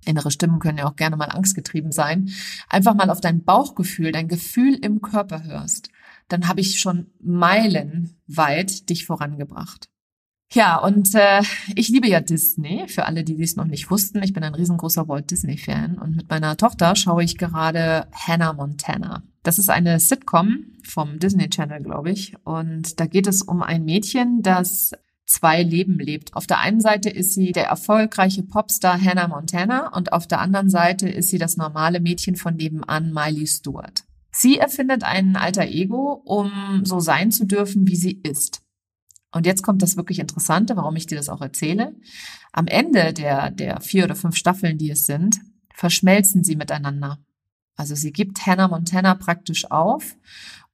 innere 0.05 0.31
Stimmen 0.31 0.59
können 0.59 0.77
ja 0.77 0.87
auch 0.87 0.95
gerne 0.95 1.15
mal 1.15 1.25
angstgetrieben 1.25 1.91
sein, 1.91 2.29
einfach 2.69 2.95
mal 2.95 3.09
auf 3.09 3.21
dein 3.21 3.43
Bauchgefühl, 3.43 4.11
dein 4.11 4.27
Gefühl 4.27 4.75
im 4.75 5.01
Körper 5.01 5.43
hörst, 5.43 5.89
dann 6.27 6.47
habe 6.47 6.61
ich 6.61 6.79
schon 6.79 7.07
meilenweit 7.19 8.89
dich 8.89 9.05
vorangebracht. 9.05 9.89
Ja, 10.53 10.77
und 10.77 11.15
äh, 11.15 11.41
ich 11.75 11.87
liebe 11.87 12.09
ja 12.09 12.19
Disney, 12.19 12.85
für 12.89 13.05
alle, 13.05 13.23
die 13.23 13.35
dies 13.35 13.55
noch 13.55 13.65
nicht 13.65 13.89
wussten. 13.89 14.21
Ich 14.21 14.33
bin 14.33 14.43
ein 14.43 14.53
riesengroßer 14.53 15.07
Walt 15.07 15.31
Disney-Fan 15.31 15.97
und 15.97 16.17
mit 16.17 16.29
meiner 16.29 16.57
Tochter 16.57 16.93
schaue 16.97 17.23
ich 17.23 17.37
gerade 17.37 18.07
Hannah 18.11 18.51
Montana. 18.51 19.23
Das 19.43 19.59
ist 19.59 19.69
eine 19.69 20.01
Sitcom 20.01 20.65
vom 20.83 21.19
Disney 21.19 21.49
Channel, 21.49 21.81
glaube 21.81 22.11
ich. 22.11 22.35
Und 22.43 22.99
da 22.99 23.05
geht 23.05 23.27
es 23.27 23.41
um 23.41 23.63
ein 23.63 23.85
Mädchen, 23.85 24.41
das 24.41 24.91
zwei 25.31 25.63
Leben 25.63 25.97
lebt. 25.97 26.35
Auf 26.35 26.45
der 26.45 26.59
einen 26.59 26.81
Seite 26.81 27.09
ist 27.09 27.33
sie 27.33 27.53
der 27.53 27.65
erfolgreiche 27.65 28.43
Popstar 28.43 28.99
Hannah 28.99 29.27
Montana 29.27 29.95
und 29.95 30.13
auf 30.13 30.27
der 30.27 30.41
anderen 30.41 30.69
Seite 30.69 31.07
ist 31.07 31.29
sie 31.29 31.37
das 31.37 31.57
normale 31.57 31.99
Mädchen 31.99 32.35
von 32.35 32.55
nebenan 32.55 33.13
Miley 33.13 33.47
Stewart. 33.47 34.03
Sie 34.31 34.57
erfindet 34.57 35.03
einen 35.03 35.35
alter 35.35 35.67
Ego, 35.67 36.21
um 36.25 36.81
so 36.83 36.99
sein 36.99 37.31
zu 37.31 37.45
dürfen, 37.45 37.87
wie 37.87 37.95
sie 37.95 38.19
ist. 38.23 38.61
Und 39.31 39.45
jetzt 39.45 39.63
kommt 39.63 39.81
das 39.81 39.95
wirklich 39.95 40.19
Interessante, 40.19 40.75
warum 40.75 40.95
ich 40.97 41.07
dir 41.07 41.15
das 41.15 41.29
auch 41.29 41.41
erzähle. 41.41 41.95
Am 42.51 42.67
Ende 42.67 43.13
der, 43.13 43.51
der 43.51 43.79
vier 43.79 44.03
oder 44.03 44.15
fünf 44.15 44.35
Staffeln, 44.35 44.77
die 44.77 44.91
es 44.91 45.05
sind, 45.05 45.39
verschmelzen 45.73 46.43
sie 46.43 46.57
miteinander. 46.57 47.19
Also 47.75 47.95
sie 47.95 48.11
gibt 48.11 48.45
Hannah 48.45 48.67
Montana 48.67 49.15
praktisch 49.15 49.71
auf 49.71 50.17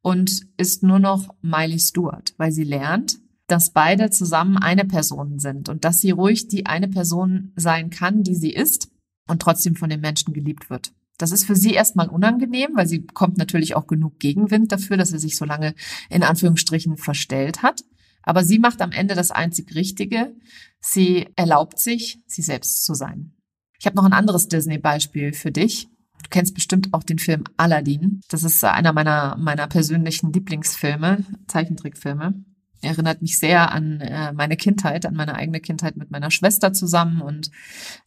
und 0.02 0.48
ist 0.58 0.82
nur 0.82 1.00
noch 1.00 1.36
Miley 1.41 1.80
Stewart, 1.80 2.34
weil 2.38 2.52
sie 2.52 2.63
lernt, 2.63 3.20
dass 3.48 3.72
beide 3.72 4.10
zusammen 4.10 4.58
eine 4.58 4.86
Person 4.86 5.40
sind 5.40 5.70
und 5.70 5.86
dass 5.86 6.02
sie 6.02 6.12
ruhig 6.12 6.48
die 6.48 6.66
eine 6.66 6.88
Person 6.88 7.54
sein 7.56 7.90
kann, 7.90 8.24
die 8.24 8.36
sie 8.36 8.52
ist 8.52 8.90
und 9.28 9.42
trotzdem 9.42 9.76
von 9.76 9.90
den 9.90 10.02
Menschen 10.02 10.34
geliebt 10.34 10.70
wird. 10.70 10.92
Das 11.18 11.32
ist 11.32 11.46
für 11.46 11.56
sie 11.56 11.74
erstmal 11.74 12.10
unangenehm, 12.10 12.72
weil 12.76 12.88
sie 12.88 13.00
bekommt 13.00 13.38
natürlich 13.38 13.76
auch 13.76 13.88
genug 13.88 14.20
Gegenwind 14.20 14.72
dafür, 14.72 14.98
dass 14.98 15.10
sie 15.10 15.20
sich 15.20 15.36
so 15.36 15.46
lange 15.46 15.74
in 16.10 16.24
Anführungsstrichen 16.24 16.98
verstellt 16.98 17.64
hat. 17.64 17.84
Aber 18.22 18.44
sie 18.44 18.60
macht 18.60 18.82
am 18.82 18.92
Ende 18.92 19.16
das 19.16 19.32
einzig 19.32 19.74
Richtige. 19.74 20.36
Sie 20.80 21.28
erlaubt 21.36 21.80
sich, 21.80 22.20
sie 22.28 22.42
selbst 22.42 22.86
zu 22.86 22.94
sein. 22.94 23.34
Ich 23.80 23.86
habe 23.86 23.96
noch 23.96 24.04
ein 24.04 24.14
anderes 24.14 24.48
Disney-Beispiel 24.48 25.34
für 25.34 25.52
dich. 25.52 25.88
Du 26.24 26.30
kennst 26.30 26.54
bestimmt 26.54 26.94
auch 26.94 27.04
den 27.04 27.20
Film 27.20 27.46
Aladdin. 27.56 28.22
Das 28.30 28.44
ist 28.44 28.64
einer 28.64 28.92
meiner, 28.92 29.38
meiner 29.38 29.68
persönlichen 29.68 30.34
Lieblingsfilme, 30.34 31.24
Zeichentrickfilme. 31.48 32.44
Erinnert 32.82 33.22
mich 33.22 33.40
sehr 33.40 33.72
an 33.72 34.02
äh, 34.02 34.34
meine 34.34 34.56
Kindheit, 34.56 35.06
an 35.06 35.16
meine 35.16 35.36
eigene 35.36 35.60
Kindheit 35.60 35.98
mit 35.98 36.12
meiner 36.12 36.32
Schwester 36.32 36.74
zusammen 36.74 37.22
und 37.22 37.50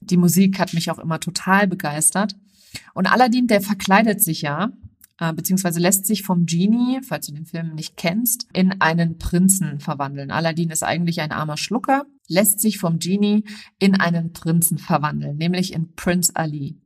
die 0.00 0.16
Musik 0.16 0.58
hat 0.58 0.74
mich 0.74 0.90
auch 0.90 0.98
immer 0.98 1.18
total 1.20 1.66
begeistert. 1.66 2.36
Und 2.94 3.10
Aladdin, 3.10 3.48
der 3.48 3.60
verkleidet 3.60 4.22
sich 4.22 4.42
ja 4.42 4.70
äh, 5.20 5.34
beziehungsweise 5.34 5.78
lässt 5.78 6.06
sich 6.06 6.22
vom 6.22 6.46
Genie, 6.46 7.00
falls 7.06 7.26
du 7.26 7.34
den 7.34 7.44
Film 7.44 7.74
nicht 7.74 7.96
kennst, 7.96 8.48
in 8.52 8.80
einen 8.80 9.18
Prinzen 9.18 9.78
verwandeln. 9.78 10.30
Aladdin 10.30 10.70
ist 10.70 10.82
eigentlich 10.82 11.20
ein 11.20 11.30
armer 11.30 11.58
Schlucker, 11.58 12.06
lässt 12.26 12.60
sich 12.60 12.78
vom 12.78 12.98
Genie 12.98 13.44
in 13.78 14.00
einen 14.00 14.32
Prinzen 14.32 14.78
verwandeln, 14.78 15.36
nämlich 15.36 15.74
in 15.74 15.94
Prince 15.94 16.34
Ali. 16.34 16.78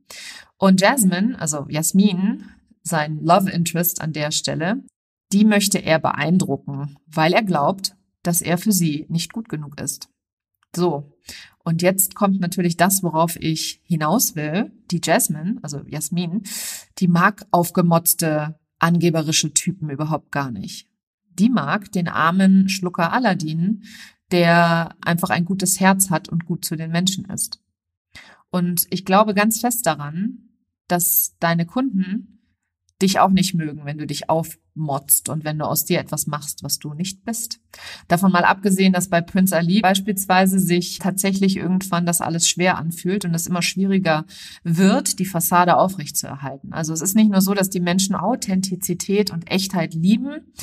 Und 0.57 0.81
Jasmine, 0.81 1.39
also 1.39 1.65
Jasmin, 1.69 2.43
sein 2.83 3.19
Love 3.21 3.49
Interest 3.49 4.01
an 4.01 4.11
der 4.11 4.31
Stelle, 4.31 4.83
die 5.31 5.45
möchte 5.45 5.79
er 5.79 5.99
beeindrucken, 5.99 6.97
weil 7.07 7.33
er 7.33 7.43
glaubt, 7.43 7.95
dass 8.23 8.41
er 8.41 8.57
für 8.57 8.71
sie 8.71 9.05
nicht 9.09 9.33
gut 9.33 9.49
genug 9.49 9.79
ist. 9.79 10.09
So. 10.75 11.11
Und 11.63 11.81
jetzt 11.81 12.15
kommt 12.15 12.39
natürlich 12.39 12.77
das, 12.77 13.01
worauf 13.01 13.37
ich 13.37 13.81
hinaus 13.83 14.35
will. 14.35 14.71
Die 14.91 15.01
Jasmine, 15.03 15.57
also 15.61 15.81
Jasmin, 15.87 16.43
die 16.99 17.07
mag 17.07 17.45
aufgemotzte, 17.51 18.59
angeberische 18.77 19.53
Typen 19.53 19.89
überhaupt 19.89 20.31
gar 20.31 20.51
nicht. 20.51 20.89
Die 21.29 21.49
mag 21.49 21.91
den 21.91 22.07
armen 22.07 22.69
Schlucker 22.69 23.11
Aladdin, 23.11 23.83
der 24.31 24.95
einfach 25.01 25.29
ein 25.29 25.45
gutes 25.45 25.79
Herz 25.79 26.09
hat 26.09 26.29
und 26.29 26.45
gut 26.45 26.65
zu 26.65 26.75
den 26.75 26.91
Menschen 26.91 27.25
ist. 27.25 27.61
Und 28.51 28.85
ich 28.89 29.05
glaube 29.05 29.33
ganz 29.33 29.59
fest 29.59 29.85
daran, 29.85 30.49
dass 30.87 31.35
deine 31.39 31.65
Kunden 31.65 32.34
dich 33.01 33.19
auch 33.19 33.29
nicht 33.29 33.53
mögen, 33.53 33.81
wenn 33.83 33.97
du 33.97 34.07
dich 34.07 34.29
aufmotzt 34.29 35.27
und 35.27 35.43
wenn 35.43 35.59
du 35.59 35.65
aus 35.65 35.83
dir 35.83 35.99
etwas 35.99 36.27
machst, 36.27 36.63
was 36.63 36.79
du 36.79 36.93
nicht 36.93 37.25
bist. 37.25 37.59
Davon 38.07 38.31
mal 38.31 38.45
abgesehen, 38.45 38.93
dass 38.93 39.09
bei 39.09 39.19
Prince 39.19 39.55
Ali 39.55 39.81
beispielsweise 39.81 40.59
sich 40.59 40.99
tatsächlich 40.99 41.57
irgendwann 41.57 42.05
das 42.05 42.21
alles 42.21 42.47
schwer 42.47 42.77
anfühlt 42.77 43.25
und 43.25 43.33
es 43.33 43.47
immer 43.47 43.61
schwieriger 43.61 44.25
wird, 44.63 45.19
die 45.19 45.25
Fassade 45.25 45.75
aufrechtzuerhalten. 45.75 46.71
Also 46.71 46.93
es 46.93 47.01
ist 47.01 47.15
nicht 47.15 47.31
nur 47.31 47.41
so, 47.41 47.53
dass 47.53 47.69
die 47.69 47.81
Menschen 47.81 48.15
Authentizität 48.15 49.29
und 49.29 49.51
Echtheit 49.51 49.93
lieben 49.93 50.53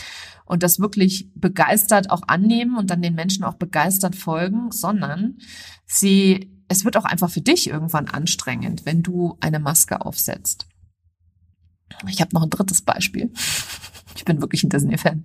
und 0.47 0.63
das 0.63 0.81
wirklich 0.81 1.29
begeistert 1.35 2.11
auch 2.11 2.23
annehmen 2.29 2.77
und 2.77 2.91
dann 2.91 3.03
den 3.03 3.15
Menschen 3.15 3.45
auch 3.45 3.55
begeistert 3.55 4.17
folgen, 4.17 4.71
sondern 4.73 5.37
sie 5.85 6.51
es 6.69 6.87
wird 6.87 6.97
auch 6.97 7.05
einfach 7.05 7.29
für 7.29 7.43
dich 7.43 7.69
irgendwann 7.69 8.09
anstrengend, 8.09 8.87
wenn 8.87 9.03
du 9.03 9.37
eine 9.41 9.59
Maske 9.59 10.01
aufsetzt. 10.01 10.67
Ich 12.09 12.21
habe 12.21 12.35
noch 12.35 12.43
ein 12.43 12.51
drittes 12.51 12.83
Beispiel. 12.83 13.31
Ich 14.17 14.25
bin 14.25 14.41
wirklich 14.41 14.63
ein 14.63 14.69
Disney-Fan. 14.69 15.25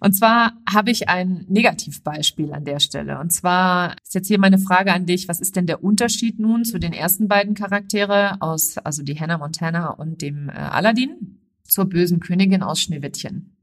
Und 0.00 0.12
zwar 0.14 0.52
habe 0.72 0.90
ich 0.90 1.08
ein 1.08 1.44
Negativbeispiel 1.48 2.52
an 2.52 2.64
der 2.64 2.80
Stelle. 2.80 3.18
Und 3.18 3.30
zwar 3.32 3.96
ist 4.02 4.14
jetzt 4.14 4.28
hier 4.28 4.38
meine 4.38 4.58
Frage 4.58 4.92
an 4.92 5.06
dich. 5.06 5.28
Was 5.28 5.40
ist 5.40 5.56
denn 5.56 5.66
der 5.66 5.82
Unterschied 5.82 6.38
nun 6.38 6.64
zu 6.64 6.78
den 6.78 6.92
ersten 6.92 7.28
beiden 7.28 7.54
Charaktere 7.54 8.40
aus, 8.40 8.78
also 8.78 9.02
die 9.02 9.18
Hannah 9.18 9.38
Montana 9.38 9.90
und 9.90 10.22
dem 10.22 10.48
äh, 10.48 10.52
Aladdin 10.52 11.40
zur 11.64 11.86
bösen 11.86 12.20
Königin 12.20 12.62
aus 12.62 12.80
Schneewittchen? 12.80 13.56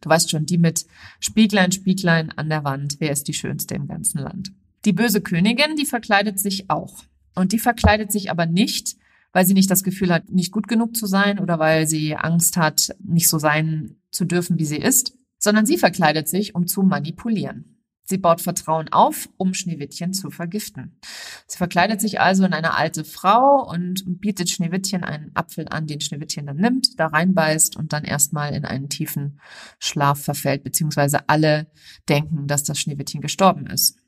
Du 0.00 0.08
weißt 0.08 0.30
schon, 0.30 0.46
die 0.46 0.58
mit 0.58 0.86
Spieglein, 1.20 1.72
Spieglein 1.72 2.32
an 2.36 2.48
der 2.48 2.64
Wand. 2.64 2.96
Wer 3.00 3.12
ist 3.12 3.28
die 3.28 3.34
schönste 3.34 3.74
im 3.74 3.86
ganzen 3.86 4.18
Land? 4.18 4.52
Die 4.84 4.92
böse 4.92 5.20
Königin, 5.20 5.76
die 5.76 5.86
verkleidet 5.86 6.38
sich 6.38 6.70
auch. 6.70 7.04
Und 7.34 7.52
die 7.52 7.58
verkleidet 7.58 8.10
sich 8.10 8.30
aber 8.30 8.46
nicht 8.46 8.96
weil 9.32 9.46
sie 9.46 9.54
nicht 9.54 9.70
das 9.70 9.82
Gefühl 9.82 10.12
hat, 10.12 10.30
nicht 10.30 10.52
gut 10.52 10.68
genug 10.68 10.96
zu 10.96 11.06
sein 11.06 11.38
oder 11.38 11.58
weil 11.58 11.86
sie 11.86 12.16
Angst 12.16 12.56
hat, 12.56 12.94
nicht 13.02 13.28
so 13.28 13.38
sein 13.38 13.96
zu 14.10 14.24
dürfen, 14.24 14.58
wie 14.58 14.64
sie 14.64 14.78
ist, 14.78 15.14
sondern 15.38 15.66
sie 15.66 15.78
verkleidet 15.78 16.28
sich, 16.28 16.54
um 16.54 16.66
zu 16.66 16.82
manipulieren. 16.82 17.78
Sie 18.08 18.16
baut 18.16 18.40
Vertrauen 18.40 18.88
auf, 18.88 19.28
um 19.36 19.52
Schneewittchen 19.52 20.14
zu 20.14 20.30
vergiften. 20.30 20.98
Sie 21.46 21.58
verkleidet 21.58 22.00
sich 22.00 22.20
also 22.20 22.42
in 22.46 22.54
eine 22.54 22.74
alte 22.74 23.04
Frau 23.04 23.68
und 23.70 24.02
bietet 24.06 24.48
Schneewittchen 24.48 25.04
einen 25.04 25.30
Apfel 25.34 25.68
an, 25.68 25.86
den 25.86 26.00
Schneewittchen 26.00 26.46
dann 26.46 26.56
nimmt, 26.56 26.98
da 26.98 27.08
reinbeißt 27.08 27.76
und 27.76 27.92
dann 27.92 28.04
erstmal 28.04 28.54
in 28.54 28.64
einen 28.64 28.88
tiefen 28.88 29.40
Schlaf 29.78 30.24
verfällt, 30.24 30.64
beziehungsweise 30.64 31.28
alle 31.28 31.70
denken, 32.08 32.46
dass 32.46 32.64
das 32.64 32.80
Schneewittchen 32.80 33.20
gestorben 33.20 33.66
ist. 33.66 33.98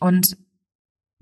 Und 0.00 0.38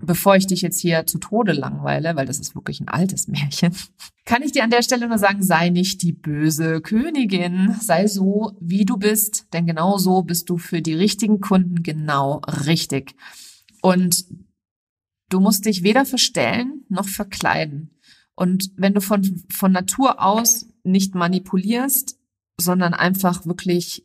bevor 0.00 0.36
ich 0.36 0.46
dich 0.46 0.62
jetzt 0.62 0.80
hier 0.80 1.06
zu 1.06 1.18
Tode 1.18 1.52
langweile, 1.52 2.14
weil 2.16 2.26
das 2.26 2.38
ist 2.38 2.54
wirklich 2.54 2.80
ein 2.80 2.88
altes 2.88 3.28
Märchen, 3.28 3.74
kann 4.24 4.42
ich 4.42 4.52
dir 4.52 4.64
an 4.64 4.70
der 4.70 4.82
Stelle 4.82 5.08
nur 5.08 5.18
sagen, 5.18 5.42
sei 5.42 5.70
nicht 5.70 6.02
die 6.02 6.12
böse 6.12 6.80
Königin, 6.80 7.74
sei 7.80 8.06
so, 8.06 8.56
wie 8.60 8.84
du 8.84 8.96
bist, 8.96 9.46
denn 9.52 9.66
genau 9.66 9.98
so 9.98 10.22
bist 10.22 10.50
du 10.50 10.58
für 10.58 10.82
die 10.82 10.94
richtigen 10.94 11.40
Kunden 11.40 11.82
genau 11.82 12.42
richtig. 12.66 13.14
Und 13.82 14.26
du 15.28 15.40
musst 15.40 15.66
dich 15.66 15.82
weder 15.82 16.04
verstellen 16.04 16.84
noch 16.88 17.08
verkleiden. 17.08 17.90
Und 18.34 18.70
wenn 18.76 18.94
du 18.94 19.00
von, 19.00 19.44
von 19.50 19.72
Natur 19.72 20.22
aus 20.22 20.68
nicht 20.84 21.14
manipulierst, 21.14 22.18
sondern 22.56 22.94
einfach 22.94 23.46
wirklich 23.46 24.04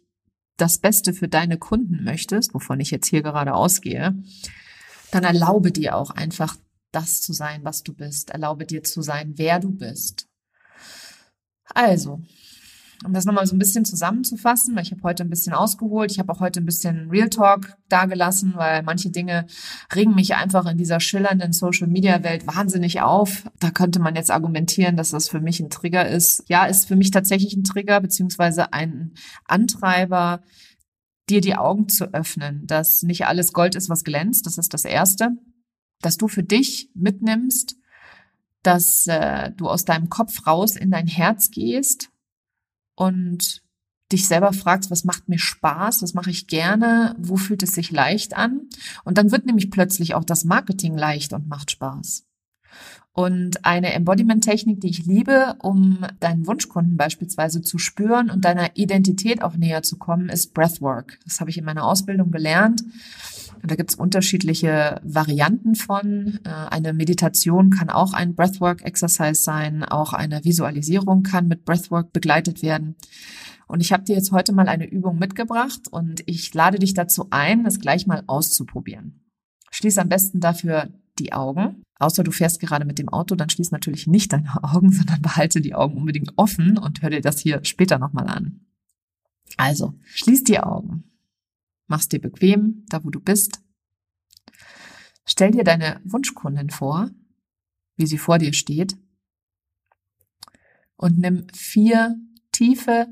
das 0.57 0.77
Beste 0.77 1.13
für 1.13 1.27
deine 1.27 1.57
Kunden 1.57 2.03
möchtest, 2.03 2.53
wovon 2.53 2.79
ich 2.79 2.91
jetzt 2.91 3.07
hier 3.07 3.21
gerade 3.21 3.53
ausgehe, 3.53 4.15
dann 5.13 5.23
erlaube 5.23 5.71
dir 5.71 5.95
auch 5.95 6.11
einfach 6.11 6.55
das 6.91 7.21
zu 7.21 7.33
sein, 7.33 7.63
was 7.63 7.83
du 7.83 7.93
bist. 7.93 8.29
Erlaube 8.29 8.65
dir 8.65 8.83
zu 8.83 9.01
sein, 9.01 9.33
wer 9.35 9.59
du 9.59 9.71
bist. 9.71 10.27
Also, 11.73 12.21
um 13.05 13.13
das 13.13 13.25
nochmal 13.25 13.45
so 13.45 13.55
ein 13.55 13.59
bisschen 13.59 13.85
zusammenzufassen, 13.85 14.75
weil 14.75 14.83
ich 14.83 14.91
habe 14.91 15.03
heute 15.03 15.23
ein 15.23 15.29
bisschen 15.29 15.53
ausgeholt, 15.53 16.11
ich 16.11 16.19
habe 16.19 16.31
auch 16.31 16.39
heute 16.39 16.61
ein 16.61 16.65
bisschen 16.65 17.09
Real 17.09 17.29
Talk 17.29 17.75
dagelassen, 17.89 18.53
weil 18.55 18.83
manche 18.83 19.09
Dinge 19.09 19.45
regen 19.93 20.15
mich 20.15 20.35
einfach 20.35 20.65
in 20.65 20.77
dieser 20.77 20.99
schillernden 20.99 21.51
Social-Media-Welt 21.51 22.47
wahnsinnig 22.47 23.01
auf. 23.01 23.43
Da 23.59 23.71
könnte 23.71 23.99
man 23.99 24.15
jetzt 24.15 24.31
argumentieren, 24.31 24.95
dass 24.95 25.11
das 25.11 25.29
für 25.29 25.41
mich 25.41 25.59
ein 25.59 25.69
Trigger 25.69 26.07
ist. 26.07 26.43
Ja, 26.47 26.65
ist 26.65 26.87
für 26.87 26.95
mich 26.95 27.11
tatsächlich 27.11 27.55
ein 27.55 27.63
Trigger, 27.63 27.99
beziehungsweise 27.99 28.71
ein 28.71 29.13
Antreiber, 29.45 30.41
dir 31.29 31.41
die 31.41 31.55
Augen 31.55 31.89
zu 31.89 32.13
öffnen, 32.13 32.67
dass 32.67 33.03
nicht 33.03 33.25
alles 33.25 33.53
Gold 33.53 33.75
ist, 33.75 33.89
was 33.89 34.03
glänzt. 34.03 34.45
Das 34.45 34.57
ist 34.57 34.73
das 34.73 34.85
Erste. 34.85 35.31
Dass 36.01 36.17
du 36.17 36.27
für 36.27 36.43
dich 36.43 36.89
mitnimmst, 36.95 37.77
dass 38.61 39.07
äh, 39.07 39.51
du 39.51 39.69
aus 39.69 39.85
deinem 39.85 40.09
Kopf 40.09 40.45
raus 40.47 40.75
in 40.75 40.91
dein 40.91 41.07
Herz 41.07 41.51
gehst 41.51 42.09
und 42.95 43.63
dich 44.11 44.27
selber 44.27 44.53
fragst, 44.53 44.91
was 44.91 45.05
macht 45.05 45.27
mir 45.27 45.39
Spaß, 45.39 46.01
was 46.01 46.13
mache 46.13 46.29
ich 46.29 46.47
gerne, 46.47 47.15
wo 47.17 47.35
fühlt 47.35 47.63
es 47.63 47.73
sich 47.73 47.91
leicht 47.91 48.35
an. 48.35 48.69
Und 49.03 49.17
dann 49.17 49.31
wird 49.31 49.45
nämlich 49.45 49.71
plötzlich 49.71 50.13
auch 50.13 50.23
das 50.23 50.43
Marketing 50.43 50.97
leicht 50.97 51.33
und 51.33 51.47
macht 51.47 51.71
Spaß. 51.71 52.25
Und 53.15 53.63
eine 53.63 53.93
Embodiment-Technik, 53.93 54.81
die 54.81 54.89
ich 54.89 55.05
liebe, 55.05 55.55
um 55.59 55.99
deinen 56.19 56.47
Wunschkunden 56.47 56.97
beispielsweise 56.97 57.61
zu 57.61 57.77
spüren 57.77 58.31
und 58.31 58.43
deiner 58.43 58.75
Identität 58.75 59.43
auch 59.43 59.55
näher 59.55 59.83
zu 59.83 59.97
kommen, 59.97 60.29
ist 60.29 60.55
Breathwork. 60.55 61.19
Das 61.23 61.39
habe 61.39 61.51
ich 61.51 61.59
in 61.59 61.63
meiner 61.63 61.85
Ausbildung 61.85 62.31
gelernt. 62.31 62.83
Und 63.61 63.69
da 63.69 63.75
gibt 63.75 63.91
es 63.91 63.95
unterschiedliche 63.95 64.99
Varianten 65.03 65.75
von. 65.75 66.39
Äh, 66.43 66.49
eine 66.49 66.91
Meditation 66.91 67.69
kann 67.69 67.91
auch 67.91 68.13
ein 68.13 68.33
Breathwork-Exercise 68.33 69.43
sein. 69.43 69.83
Auch 69.83 70.13
eine 70.13 70.43
Visualisierung 70.43 71.21
kann 71.21 71.47
mit 71.47 71.65
Breathwork 71.65 72.13
begleitet 72.13 72.63
werden. 72.63 72.95
Und 73.67 73.79
ich 73.79 73.93
habe 73.93 74.03
dir 74.03 74.15
jetzt 74.15 74.31
heute 74.31 74.53
mal 74.53 74.67
eine 74.67 74.89
Übung 74.89 75.19
mitgebracht 75.19 75.81
und 75.89 76.23
ich 76.25 76.53
lade 76.53 76.79
dich 76.79 76.95
dazu 76.95 77.27
ein, 77.29 77.63
das 77.63 77.79
gleich 77.79 78.07
mal 78.07 78.23
auszuprobieren. 78.25 79.21
Schließ 79.71 79.99
am 79.99 80.09
besten 80.09 80.39
dafür 80.39 80.89
die 81.19 81.33
Augen 81.33 81.83
Außer 82.03 82.25
du 82.25 82.31
fährst 82.31 82.59
gerade 82.59 82.83
mit 82.83 82.99
dem 82.99 83.07
Auto, 83.07 83.33
dann 83.35 83.49
schließ 83.49 83.71
natürlich 83.71 84.07
nicht 84.07 84.33
deine 84.33 84.51
Augen, 84.63 84.91
sondern 84.91 85.21
behalte 85.21 85.61
die 85.61 85.73
Augen 85.73 85.97
unbedingt 85.97 86.33
offen 86.35 86.77
und 86.77 87.01
hör 87.01 87.09
dir 87.09 87.21
das 87.21 87.39
hier 87.39 87.63
später 87.63 87.97
nochmal 87.97 88.27
an. 88.27 88.65
Also, 89.55 89.93
schließ 90.03 90.43
die 90.43 90.59
Augen. 90.59 91.05
Mach's 91.87 92.09
dir 92.09 92.19
bequem, 92.19 92.85
da 92.89 93.03
wo 93.05 93.09
du 93.09 93.21
bist. 93.21 93.61
Stell 95.25 95.51
dir 95.51 95.63
deine 95.63 96.01
Wunschkundin 96.03 96.69
vor, 96.69 97.09
wie 97.95 98.07
sie 98.07 98.17
vor 98.17 98.37
dir 98.37 98.51
steht. 98.51 98.97
Und 100.97 101.19
nimm 101.19 101.47
vier 101.53 102.17
tiefe, 102.51 103.07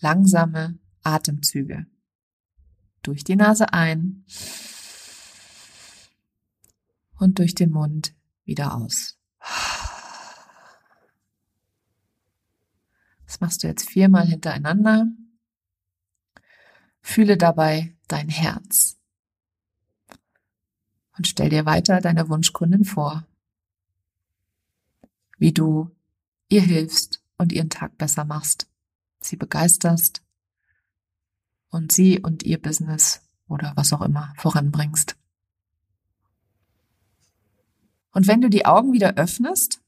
langsame 0.00 0.78
Atemzüge. 1.04 1.86
Durch 3.02 3.22
die 3.22 3.36
Nase 3.36 3.72
ein 3.72 4.24
und 7.18 7.38
durch 7.38 7.54
den 7.54 7.70
Mund 7.70 8.14
wieder 8.44 8.74
aus. 8.74 9.18
Das 13.26 13.40
machst 13.40 13.62
du 13.62 13.66
jetzt 13.66 13.88
viermal 13.88 14.26
hintereinander. 14.26 15.06
Fühle 17.02 17.36
dabei 17.36 17.94
dein 18.08 18.28
Herz. 18.28 18.96
Und 21.16 21.26
stell 21.26 21.50
dir 21.50 21.66
weiter 21.66 22.00
deine 22.00 22.28
Wunschkundin 22.28 22.84
vor, 22.84 23.26
wie 25.36 25.52
du 25.52 25.94
ihr 26.48 26.62
hilfst 26.62 27.22
und 27.36 27.52
ihren 27.52 27.70
Tag 27.70 27.98
besser 27.98 28.24
machst, 28.24 28.70
sie 29.20 29.36
begeisterst 29.36 30.22
und 31.70 31.92
sie 31.92 32.20
und 32.20 32.44
ihr 32.44 32.60
Business 32.60 33.20
oder 33.46 33.72
was 33.76 33.92
auch 33.92 34.02
immer 34.02 34.32
voranbringst. 34.36 35.17
Und 38.18 38.26
wenn 38.26 38.40
du 38.40 38.50
die 38.50 38.66
Augen 38.66 38.92
wieder 38.92 39.14
öffnest, 39.14 39.80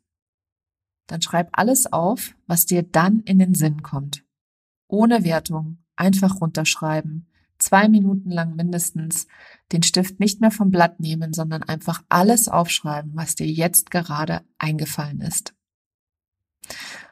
dann 1.09 1.21
schreib 1.21 1.49
alles 1.51 1.93
auf, 1.93 2.37
was 2.47 2.65
dir 2.65 2.85
dann 2.85 3.23
in 3.25 3.41
den 3.41 3.57
Sinn 3.57 3.83
kommt. 3.83 4.23
Ohne 4.87 5.25
Wertung, 5.25 5.79
einfach 5.97 6.41
runterschreiben, 6.41 7.27
zwei 7.59 7.89
Minuten 7.89 8.31
lang 8.31 8.55
mindestens, 8.55 9.27
den 9.73 9.83
Stift 9.83 10.21
nicht 10.21 10.41
mehr 10.41 10.53
vom 10.53 10.71
Blatt 10.71 11.01
nehmen, 11.01 11.33
sondern 11.33 11.65
einfach 11.65 12.05
alles 12.09 12.47
aufschreiben, 12.47 13.17
was 13.17 13.35
dir 13.35 13.49
jetzt 13.49 13.91
gerade 13.91 14.43
eingefallen 14.59 15.23
ist. 15.23 15.53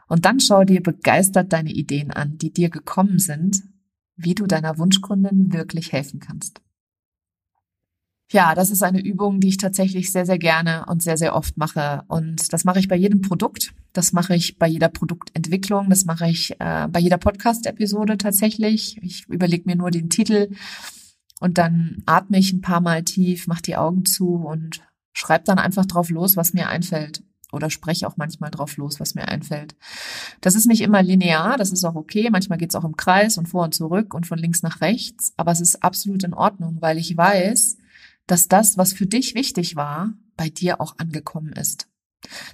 Und 0.07 0.25
dann 0.25 0.39
schau 0.39 0.63
dir 0.63 0.81
begeistert 0.81 1.53
deine 1.53 1.73
Ideen 1.73 2.13
an, 2.13 2.39
die 2.39 2.53
dir 2.53 2.71
gekommen 2.71 3.19
sind, 3.19 3.65
wie 4.15 4.37
du 4.37 4.47
deiner 4.47 4.79
Wunschkundin 4.79 5.53
wirklich 5.53 5.91
helfen 5.91 6.21
kannst. 6.21 6.63
Ja, 8.31 8.55
das 8.55 8.71
ist 8.71 8.83
eine 8.83 9.01
Übung, 9.01 9.41
die 9.41 9.49
ich 9.49 9.57
tatsächlich 9.57 10.13
sehr, 10.13 10.27
sehr 10.27 10.39
gerne 10.39 10.85
und 10.87 11.03
sehr, 11.03 11.17
sehr 11.17 11.35
oft 11.35 11.57
mache. 11.57 12.03
Und 12.09 12.53
das 12.53 12.65
mache 12.65 12.79
ich 12.79 12.87
bei 12.87 12.97
jedem 12.97 13.23
Produkt. 13.23 13.73
Das 13.95 14.13
mache 14.13 14.35
ich 14.35 14.59
bei 14.59 14.69
jeder 14.69 14.89
Produktentwicklung. 14.89 15.89
Das 15.89 16.05
mache 16.05 16.29
ich 16.29 16.55
äh, 16.61 16.89
bei 16.91 17.01
jeder 17.01 17.17
Podcast-Episode 17.17 18.19
tatsächlich. 18.19 18.99
Ich 19.03 19.27
überlege 19.29 19.65
mir 19.65 19.77
nur 19.77 19.91
den 19.91 20.11
Titel 20.11 20.51
und 21.41 21.57
dann 21.57 22.03
atme 22.05 22.39
ich 22.39 22.53
ein 22.53 22.61
paar 22.61 22.83
Mal 22.83 23.03
tief, 23.03 23.47
mache 23.47 23.63
die 23.63 23.77
Augen 23.77 24.05
zu 24.05 24.35
und 24.35 24.83
schreibe 25.15 25.45
dann 25.45 25.59
einfach 25.59 25.87
drauf 25.87 26.11
los, 26.11 26.37
was 26.37 26.53
mir 26.53 26.69
einfällt. 26.69 27.23
Oder 27.51 27.71
spreche 27.71 28.07
auch 28.07 28.19
manchmal 28.19 28.51
drauf 28.51 28.77
los, 28.77 29.01
was 29.01 29.15
mir 29.15 29.27
einfällt. 29.29 29.75
Das 30.43 30.55
ist 30.55 30.67
nicht 30.67 30.83
immer 30.83 31.03
linear, 31.03 31.57
das 31.57 31.73
ist 31.73 31.83
auch 31.85 31.95
okay. 31.95 32.29
Manchmal 32.31 32.59
geht 32.59 32.71
es 32.71 32.77
auch 32.77 32.85
im 32.85 32.97
Kreis 32.97 33.39
und 33.39 33.49
vor 33.49 33.65
und 33.65 33.75
zurück 33.75 34.13
und 34.13 34.27
von 34.27 34.39
links 34.39 34.63
nach 34.63 34.83
rechts. 34.83 35.33
Aber 35.39 35.51
es 35.51 35.63
ist 35.63 35.83
absolut 35.83 36.25
in 36.25 36.35
Ordnung, 36.35 36.77
weil 36.81 36.99
ich 36.99 37.17
weiß, 37.17 37.78
dass 38.29 38.47
das, 38.47 38.79
was 38.79 38.93
für 38.93 39.07
dich 39.07 39.35
wichtig 39.35 39.75
war, 39.75 40.15
bei 40.37 40.49
dir 40.49 40.81
auch 40.81 40.99
angekommen 40.99 41.53
ist. 41.53 41.89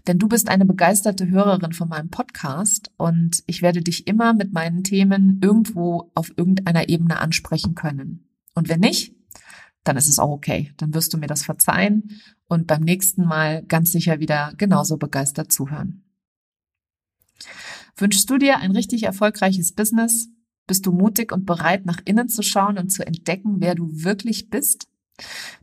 Denn 0.07 0.19
du 0.19 0.29
bist 0.29 0.49
eine 0.49 0.65
begeisterte 0.65 1.29
Hörerin 1.29 1.73
von 1.73 1.89
meinem 1.89 2.11
Podcast 2.11 2.91
und 2.97 3.43
ich 3.47 3.61
werde 3.61 3.83
dich 3.83 4.07
immer 4.07 4.33
mit 4.35 4.53
meinen 4.53 4.85
Themen 4.85 5.41
irgendwo 5.43 6.11
auf 6.15 6.33
irgendeiner 6.37 6.89
Ebene 6.89 7.19
ansprechen 7.19 7.75
können. 7.75 8.29
Und 8.55 8.69
wenn 8.69 8.81
nicht, 8.81 9.15
dann 9.83 9.97
ist 9.97 10.09
es 10.09 10.19
auch 10.19 10.31
okay. 10.31 10.73
Dann 10.77 10.95
wirst 10.95 11.13
du 11.13 11.19
mir 11.19 11.27
das 11.27 11.45
verzeihen 11.45 12.21
und 12.47 12.67
beim 12.67 12.83
nächsten 12.83 13.25
Mal 13.25 13.65
ganz 13.65 13.93
sicher 13.93 14.21
wieder 14.21 14.53
genauso 14.57 14.97
begeistert 14.97 15.51
zuhören. 15.51 16.05
Wünschst 17.97 18.29
du 18.29 18.39
dir 18.39 18.59
ein 18.59 18.73
richtig 18.73 19.05
erfolgreiches 19.05 19.73
Business? 19.73 20.29
Bist 20.67 20.87
du 20.87 20.93
mutig 20.93 21.33
und 21.33 21.47
bereit, 21.47 21.85
nach 21.85 22.01
innen 22.05 22.29
zu 22.29 22.43
schauen 22.43 22.79
und 22.79 22.91
zu 22.91 23.07
entdecken, 23.07 23.57
wer 23.61 23.75
du 23.75 23.89
wirklich 23.93 24.51
bist? 24.51 24.89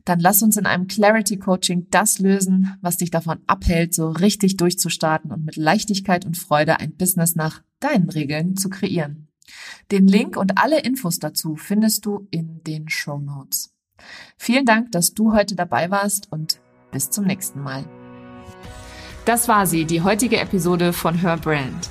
Dann 0.04 0.20
lass 0.20 0.42
uns 0.42 0.56
in 0.56 0.66
einem 0.66 0.86
Clarity 0.86 1.38
Coaching 1.38 1.86
das 1.90 2.18
lösen, 2.18 2.76
was 2.80 2.96
dich 2.96 3.10
davon 3.10 3.40
abhält, 3.46 3.94
so 3.94 4.10
richtig 4.10 4.56
durchzustarten 4.56 5.30
und 5.30 5.44
mit 5.44 5.56
Leichtigkeit 5.56 6.24
und 6.24 6.38
Freude 6.38 6.80
ein 6.80 6.96
Business 6.96 7.34
nach 7.34 7.62
deinen 7.80 8.08
Regeln 8.08 8.56
zu 8.56 8.70
kreieren. 8.70 9.28
Den 9.90 10.06
Link 10.06 10.36
und 10.36 10.58
alle 10.58 10.80
Infos 10.80 11.18
dazu 11.18 11.56
findest 11.56 12.06
du 12.06 12.26
in 12.30 12.62
den 12.64 12.88
Show 12.88 13.18
Notes. 13.18 13.74
Vielen 14.36 14.64
Dank, 14.64 14.90
dass 14.92 15.14
du 15.14 15.32
heute 15.32 15.54
dabei 15.54 15.90
warst 15.90 16.30
und 16.32 16.60
bis 16.90 17.10
zum 17.10 17.24
nächsten 17.24 17.60
Mal. 17.60 17.84
Das 19.24 19.48
war 19.48 19.66
sie, 19.66 19.84
die 19.84 20.02
heutige 20.02 20.40
Episode 20.40 20.92
von 20.92 21.14
Her 21.14 21.36
Brand. 21.36 21.90